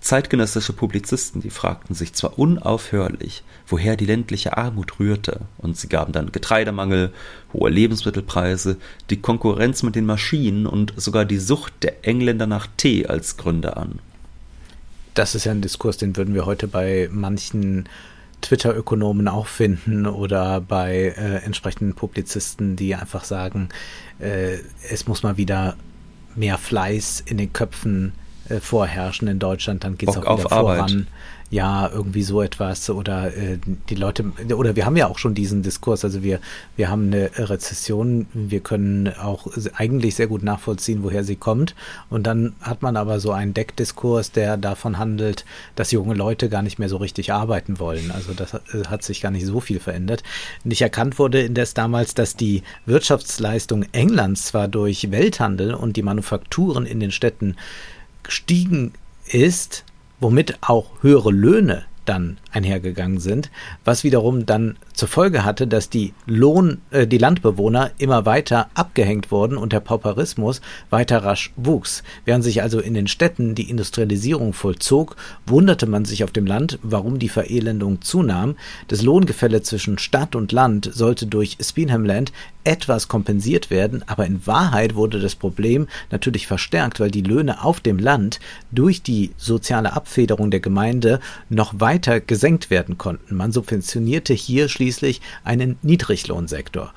Zeitgenössische 0.00 0.72
Publizisten, 0.72 1.42
die 1.42 1.50
fragten 1.50 1.94
sich 1.94 2.14
zwar 2.14 2.38
unaufhörlich, 2.38 3.42
woher 3.66 3.96
die 3.96 4.06
ländliche 4.06 4.56
Armut 4.56 4.98
rührte, 4.98 5.42
und 5.58 5.76
sie 5.76 5.88
gaben 5.88 6.12
dann 6.12 6.32
Getreidemangel, 6.32 7.12
hohe 7.52 7.70
Lebensmittelpreise, 7.70 8.76
die 9.10 9.20
Konkurrenz 9.20 9.82
mit 9.82 9.96
den 9.96 10.06
Maschinen 10.06 10.66
und 10.66 10.94
sogar 10.96 11.24
die 11.24 11.38
Sucht 11.38 11.74
der 11.82 12.06
Engländer 12.06 12.46
nach 12.46 12.66
Tee 12.76 13.06
als 13.06 13.36
Gründe 13.36 13.76
an. 13.76 13.98
Das 15.14 15.34
ist 15.34 15.44
ja 15.44 15.52
ein 15.52 15.60
Diskurs, 15.60 15.98
den 15.98 16.16
würden 16.16 16.34
wir 16.34 16.46
heute 16.46 16.66
bei 16.66 17.08
manchen 17.12 17.88
Twitter-Ökonomen 18.40 19.28
auch 19.28 19.46
finden 19.46 20.06
oder 20.06 20.62
bei 20.62 21.14
äh, 21.16 21.44
entsprechenden 21.44 21.94
Publizisten, 21.94 22.76
die 22.76 22.94
einfach 22.94 23.24
sagen, 23.24 23.68
äh, 24.18 24.58
es 24.88 25.06
muss 25.06 25.22
mal 25.22 25.36
wieder 25.36 25.76
mehr 26.34 26.56
Fleiß 26.56 27.22
in 27.26 27.36
den 27.36 27.52
Köpfen 27.52 28.12
äh, 28.50 28.60
vorherrschen 28.60 29.28
in 29.28 29.38
Deutschland, 29.38 29.84
dann 29.84 29.96
geht 29.96 30.08
es 30.08 30.16
auch 30.16 30.38
wieder 30.38 30.48
voran. 30.48 30.78
Arbeit 30.78 31.06
ja, 31.50 31.90
irgendwie 31.92 32.22
so 32.22 32.42
etwas 32.42 32.88
oder 32.90 33.36
äh, 33.36 33.58
die 33.88 33.96
Leute, 33.96 34.24
oder 34.54 34.76
wir 34.76 34.86
haben 34.86 34.96
ja 34.96 35.08
auch 35.08 35.18
schon 35.18 35.34
diesen 35.34 35.62
Diskurs, 35.62 36.04
also 36.04 36.22
wir, 36.22 36.38
wir 36.76 36.88
haben 36.88 37.06
eine 37.06 37.30
Rezession, 37.36 38.26
wir 38.32 38.60
können 38.60 39.08
auch 39.08 39.48
eigentlich 39.74 40.14
sehr 40.14 40.28
gut 40.28 40.44
nachvollziehen, 40.44 41.02
woher 41.02 41.24
sie 41.24 41.34
kommt 41.34 41.74
und 42.08 42.24
dann 42.28 42.54
hat 42.60 42.82
man 42.82 42.96
aber 42.96 43.18
so 43.18 43.32
einen 43.32 43.52
Deckdiskurs, 43.52 44.30
der 44.30 44.56
davon 44.58 44.98
handelt, 44.98 45.44
dass 45.74 45.90
junge 45.90 46.14
Leute 46.14 46.48
gar 46.48 46.62
nicht 46.62 46.78
mehr 46.78 46.88
so 46.88 46.98
richtig 46.98 47.32
arbeiten 47.32 47.80
wollen, 47.80 48.12
also 48.12 48.32
das 48.32 48.54
äh, 48.54 48.84
hat 48.86 49.02
sich 49.02 49.20
gar 49.20 49.32
nicht 49.32 49.44
so 49.44 49.58
viel 49.58 49.80
verändert. 49.80 50.22
Nicht 50.62 50.82
erkannt 50.82 51.18
wurde 51.18 51.42
indes 51.42 51.74
damals, 51.74 52.14
dass 52.14 52.36
die 52.36 52.62
Wirtschaftsleistung 52.86 53.86
Englands 53.90 54.46
zwar 54.46 54.68
durch 54.68 55.10
Welthandel 55.10 55.74
und 55.74 55.96
die 55.96 56.02
Manufakturen 56.02 56.86
in 56.86 57.00
den 57.00 57.10
Städten 57.10 57.56
gestiegen 58.22 58.92
ist, 59.26 59.84
womit 60.20 60.58
auch 60.62 61.02
höhere 61.02 61.30
Löhne 61.30 61.84
dann 62.10 62.38
einhergegangen 62.50 63.20
sind, 63.20 63.52
was 63.84 64.02
wiederum 64.02 64.44
dann 64.44 64.76
zur 64.92 65.06
Folge 65.06 65.44
hatte, 65.44 65.68
dass 65.68 65.90
die 65.90 66.12
Lohn, 66.26 66.78
äh, 66.90 67.06
die 67.06 67.18
Landbewohner 67.18 67.92
immer 67.98 68.26
weiter 68.26 68.68
abgehängt 68.74 69.30
wurden 69.30 69.56
und 69.56 69.72
der 69.72 69.78
Pauperismus 69.78 70.60
weiter 70.90 71.22
rasch 71.22 71.52
wuchs. 71.54 72.02
Während 72.24 72.42
sich 72.42 72.62
also 72.62 72.80
in 72.80 72.94
den 72.94 73.06
Städten 73.06 73.54
die 73.54 73.70
Industrialisierung 73.70 74.54
vollzog, 74.54 75.14
wunderte 75.46 75.86
man 75.86 76.04
sich 76.04 76.24
auf 76.24 76.32
dem 76.32 76.46
Land, 76.46 76.80
warum 76.82 77.20
die 77.20 77.28
Verelendung 77.28 78.02
zunahm. 78.02 78.56
Das 78.88 79.02
Lohngefälle 79.02 79.62
zwischen 79.62 79.98
Stadt 79.98 80.34
und 80.34 80.50
Land 80.50 80.90
sollte 80.92 81.26
durch 81.26 81.58
Speenham 81.62 82.04
Land 82.04 82.32
etwas 82.64 83.08
kompensiert 83.08 83.70
werden, 83.70 84.04
aber 84.06 84.26
in 84.26 84.46
Wahrheit 84.46 84.94
wurde 84.94 85.20
das 85.20 85.34
Problem 85.34 85.86
natürlich 86.10 86.46
verstärkt, 86.46 87.00
weil 87.00 87.10
die 87.10 87.22
Löhne 87.22 87.64
auf 87.64 87.80
dem 87.80 87.98
Land 87.98 88.40
durch 88.70 89.02
die 89.02 89.30
soziale 89.36 89.94
Abfederung 89.94 90.50
der 90.50 90.60
Gemeinde 90.60 91.20
noch 91.48 91.74
weiter 91.78 91.99
gesenkt 92.00 92.70
werden 92.70 92.98
konnten. 92.98 93.36
Man 93.36 93.52
subventionierte 93.52 94.34
hier 94.34 94.68
schließlich 94.68 95.00
schließlich 95.00 95.20
einen 95.44 95.78
Niedriglohnsektor. 95.82 96.92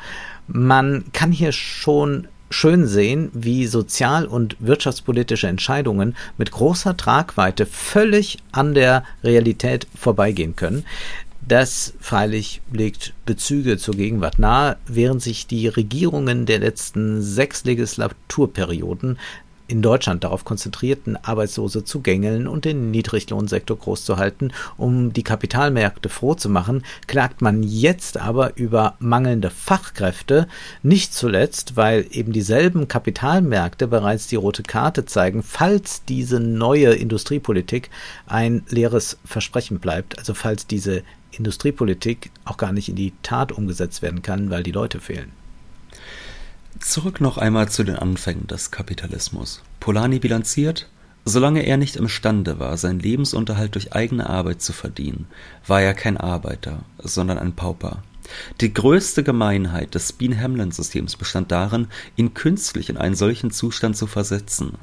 Man 0.48 1.06
kann 1.14 1.32
hier 1.32 1.52
schon 1.52 2.28
schön 2.50 2.86
sehen, 2.88 3.30
wie 3.34 3.66
sozial- 3.66 4.26
und 4.26 4.56
wirtschaftspolitische 4.60 5.48
Entscheidungen 5.48 6.16
mit 6.38 6.52
großer 6.52 6.96
Tragweite 6.96 7.66
völlig 7.66 8.38
an 8.52 8.74
der 8.74 9.04
Realität 9.24 9.88
vorbeigehen 9.96 10.56
können. 10.56 10.86
Das 11.46 11.94
freilich 12.00 12.62
legt 12.72 13.14
Bezüge 13.26 13.78
zur 13.78 13.96
Gegenwart 13.96 14.40
nahe, 14.40 14.78
während 14.86 15.22
sich 15.22 15.46
die 15.46 15.68
Regierungen 15.68 16.46
der 16.46 16.60
letzten 16.60 17.22
sechs 17.22 17.66
Legislaturperioden 17.66 19.20
in 19.74 19.82
Deutschland 19.82 20.24
darauf 20.24 20.46
konzentrierten, 20.46 21.18
Arbeitslose 21.18 21.84
zu 21.84 22.02
gängeln 22.02 22.48
und 22.48 22.64
den 22.64 22.92
Niedriglohnsektor 22.92 23.76
groß 23.76 24.06
zu 24.06 24.18
halten, 24.18 24.52
um 24.78 25.14
die 25.14 25.24
Kapitalmärkte 25.24 26.10
froh 26.10 26.36
zu 26.36 26.48
machen, 26.48 26.84
klagt 27.08 27.42
man 27.42 27.64
jetzt 27.64 28.20
aber 28.20 28.56
über 28.56 28.94
mangelnde 29.00 29.50
Fachkräfte, 29.50 30.48
nicht 30.84 31.16
zuletzt, 31.16 31.76
weil 31.76 32.06
eben 32.12 32.34
dieselben 32.34 32.88
Kapitalmärkte 32.88 33.88
bereits 33.88 34.28
die 34.28 34.36
rote 34.36 34.62
Karte 34.62 35.06
zeigen, 35.06 35.42
falls 35.42 36.06
diese 36.06 36.40
neue 36.40 36.94
Industriepolitik 36.94 37.90
ein 38.28 38.62
leeres 38.70 39.18
Versprechen 39.26 39.80
bleibt, 39.80 40.20
also 40.20 40.36
falls 40.36 40.68
diese 40.68 41.02
Industriepolitik 41.32 42.30
auch 42.46 42.58
gar 42.58 42.74
nicht 42.74 42.90
in 42.90 42.96
die 42.96 43.14
Tat 43.24 43.52
umgesetzt 43.52 44.04
werden 44.04 44.22
kann, 44.22 44.52
weil 44.52 44.62
die 44.62 44.72
Leute 44.72 45.00
fehlen. 45.00 45.32
Zurück 46.80 47.22
noch 47.22 47.38
einmal 47.38 47.70
zu 47.70 47.84
den 47.84 47.96
Anfängen 47.96 48.48
des 48.48 48.72
Kapitalismus. 48.72 49.62
Polanyi 49.80 50.20
bilanziert, 50.20 50.90
solange 51.24 51.62
er 51.62 51.78
nicht 51.78 51.96
imstande 51.96 52.60
war, 52.60 52.78
seinen 52.78 53.00
Lebensunterhalt 53.00 53.76
durch 53.76 53.94
eigene 53.94 54.30
Arbeit 54.30 54.62
zu 54.62 54.74
verdienen, 54.74 55.28
war 55.68 55.82
er 55.82 55.94
kein 55.94 56.18
Arbeiter, 56.18 56.84
sondern 56.98 57.38
ein 57.38 57.54
Pauper. 57.54 58.04
Die 58.62 58.74
größte 58.74 59.24
Gemeinheit 59.24 59.96
des 59.96 60.14
Bean-Hamlin-Systems 60.14 61.16
bestand 61.18 61.52
darin, 61.52 61.88
ihn 62.16 62.34
künstlich 62.34 62.90
in 62.90 62.98
einen 62.98 63.16
solchen 63.16 63.52
Zustand 63.52 63.98
zu 63.98 64.08
versetzen. 64.08 64.74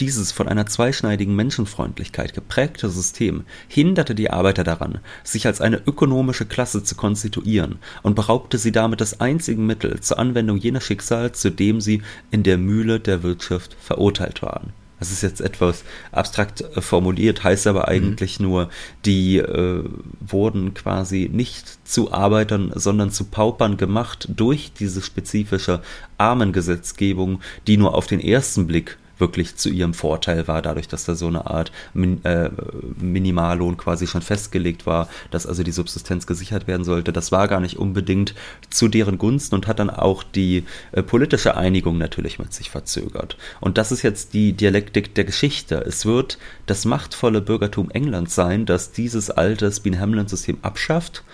Dieses 0.00 0.32
von 0.32 0.48
einer 0.48 0.66
zweischneidigen 0.66 1.34
Menschenfreundlichkeit 1.34 2.34
geprägte 2.34 2.90
System 2.90 3.44
hinderte 3.68 4.14
die 4.14 4.30
Arbeiter 4.30 4.64
daran, 4.64 5.00
sich 5.24 5.46
als 5.46 5.60
eine 5.60 5.80
ökonomische 5.86 6.46
Klasse 6.46 6.82
zu 6.82 6.94
konstituieren 6.94 7.78
und 8.02 8.14
beraubte 8.14 8.58
sie 8.58 8.72
damit 8.72 9.00
des 9.00 9.20
einzigen 9.20 9.66
Mittel 9.66 10.00
zur 10.00 10.18
Anwendung 10.18 10.56
jener 10.56 10.80
Schicksal, 10.80 11.32
zu 11.32 11.50
dem 11.50 11.80
sie 11.80 12.02
in 12.30 12.42
der 12.42 12.58
Mühle 12.58 13.00
der 13.00 13.22
Wirtschaft 13.22 13.76
verurteilt 13.80 14.42
waren 14.42 14.72
das 15.00 15.10
ist 15.10 15.22
jetzt 15.22 15.40
etwas 15.40 15.82
abstrakt 16.12 16.60
äh, 16.60 16.80
formuliert, 16.80 17.42
heißt 17.42 17.66
aber 17.66 17.80
mhm. 17.80 17.86
eigentlich 17.88 18.38
mhm. 18.38 18.46
nur, 18.46 18.68
die 19.04 19.38
äh, 19.38 19.84
wurden 20.20 20.74
quasi 20.74 21.28
nicht 21.32 21.88
zu 21.88 22.12
Arbeitern, 22.12 22.70
sondern 22.74 23.10
zu 23.10 23.24
Paupern 23.24 23.76
gemacht 23.76 24.28
durch 24.36 24.72
diese 24.78 25.02
spezifische 25.02 25.82
Armengesetzgebung, 26.18 27.40
die 27.66 27.76
nur 27.76 27.94
auf 27.94 28.06
den 28.06 28.20
ersten 28.20 28.68
Blick 28.68 28.98
wirklich 29.20 29.56
zu 29.56 29.68
ihrem 29.68 29.94
Vorteil 29.94 30.48
war, 30.48 30.62
dadurch, 30.62 30.88
dass 30.88 31.04
da 31.04 31.14
so 31.14 31.26
eine 31.26 31.46
Art 31.46 31.72
Min 31.94 32.24
äh, 32.24 32.50
Minimallohn 32.98 33.76
quasi 33.76 34.06
schon 34.06 34.22
festgelegt 34.22 34.86
war, 34.86 35.08
dass 35.30 35.46
also 35.46 35.62
die 35.62 35.72
Subsistenz 35.72 36.26
gesichert 36.26 36.66
werden 36.66 36.84
sollte. 36.84 37.12
Das 37.12 37.32
war 37.32 37.48
gar 37.48 37.60
nicht 37.60 37.78
unbedingt 37.78 38.34
zu 38.70 38.88
deren 38.88 39.18
Gunsten 39.18 39.54
und 39.54 39.66
hat 39.66 39.78
dann 39.78 39.90
auch 39.90 40.22
die 40.22 40.64
äh, 40.92 41.02
politische 41.02 41.56
Einigung 41.56 41.98
natürlich 41.98 42.38
mit 42.38 42.52
sich 42.52 42.70
verzögert. 42.70 43.36
Und 43.60 43.78
das 43.78 43.92
ist 43.92 44.02
jetzt 44.02 44.34
die 44.34 44.52
Dialektik 44.52 45.14
der 45.14 45.24
Geschichte. 45.24 45.76
Es 45.86 46.06
wird 46.06 46.38
das 46.66 46.84
machtvolle 46.84 47.40
Bürgertum 47.40 47.90
Englands 47.90 48.34
sein, 48.34 48.66
das 48.66 48.92
dieses 48.92 49.30
alte 49.30 49.70
Spin-Hamlin-System 49.70 50.58
abschafft 50.62 51.24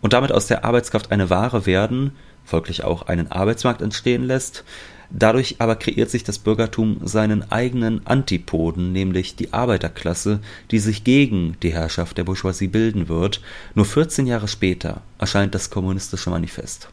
und 0.00 0.12
damit 0.12 0.32
aus 0.32 0.46
der 0.46 0.64
Arbeitskraft 0.64 1.10
eine 1.10 1.30
Ware 1.30 1.66
werden, 1.66 2.12
folglich 2.44 2.84
auch 2.84 3.02
einen 3.02 3.30
Arbeitsmarkt 3.32 3.82
entstehen 3.82 4.24
lässt, 4.24 4.64
Dadurch 5.10 5.56
aber 5.58 5.76
kreiert 5.76 6.10
sich 6.10 6.24
das 6.24 6.38
Bürgertum 6.38 6.98
seinen 7.04 7.50
eigenen 7.50 8.06
Antipoden, 8.06 8.92
nämlich 8.92 9.36
die 9.36 9.52
Arbeiterklasse, 9.52 10.40
die 10.70 10.78
sich 10.78 11.04
gegen 11.04 11.56
die 11.62 11.72
Herrschaft 11.72 12.18
der 12.18 12.24
Bourgeoisie 12.24 12.68
bilden 12.68 13.08
wird. 13.08 13.40
Nur 13.74 13.86
14 13.86 14.26
Jahre 14.26 14.48
später 14.48 15.02
erscheint 15.18 15.54
das 15.54 15.70
Kommunistische 15.70 16.30
Manifest. 16.30 16.88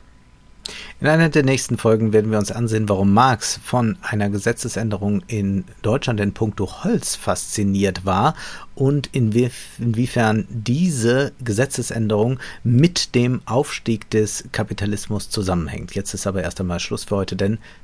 In 1.02 1.08
einer 1.08 1.28
der 1.28 1.44
nächsten 1.44 1.78
Folgen 1.78 2.14
werden 2.14 2.32
wir 2.32 2.38
uns 2.38 2.52
ansehen, 2.54 2.88
warum 2.88 3.14
Marx 3.14 3.60
von 3.62 3.98
einer 4.02 4.30
Gesetzesänderung 4.30 5.22
in 5.28 5.66
Deutschland 5.82 6.22
in 6.22 6.34
puncto 6.34 6.86
Holz 6.86 7.18
fasziniert 7.18 8.06
war 8.06 8.36
und 8.74 9.10
inwiefern 9.12 10.48
diese 10.50 11.34
Gesetzesänderung 11.44 12.40
mit 12.64 13.16
dem 13.16 13.42
Aufstieg 13.44 14.10
des 14.12 14.46
Kapitalismus 14.54 15.30
zusammenhängt. 15.30 15.94
Jetzt 15.96 16.14
ist 16.14 16.28
aber 16.28 16.44
erst 16.44 16.62
einmal 16.62 16.80
Schluss 16.80 17.04
für 17.04 17.18
heute, 17.18 17.36
denn 17.36 17.58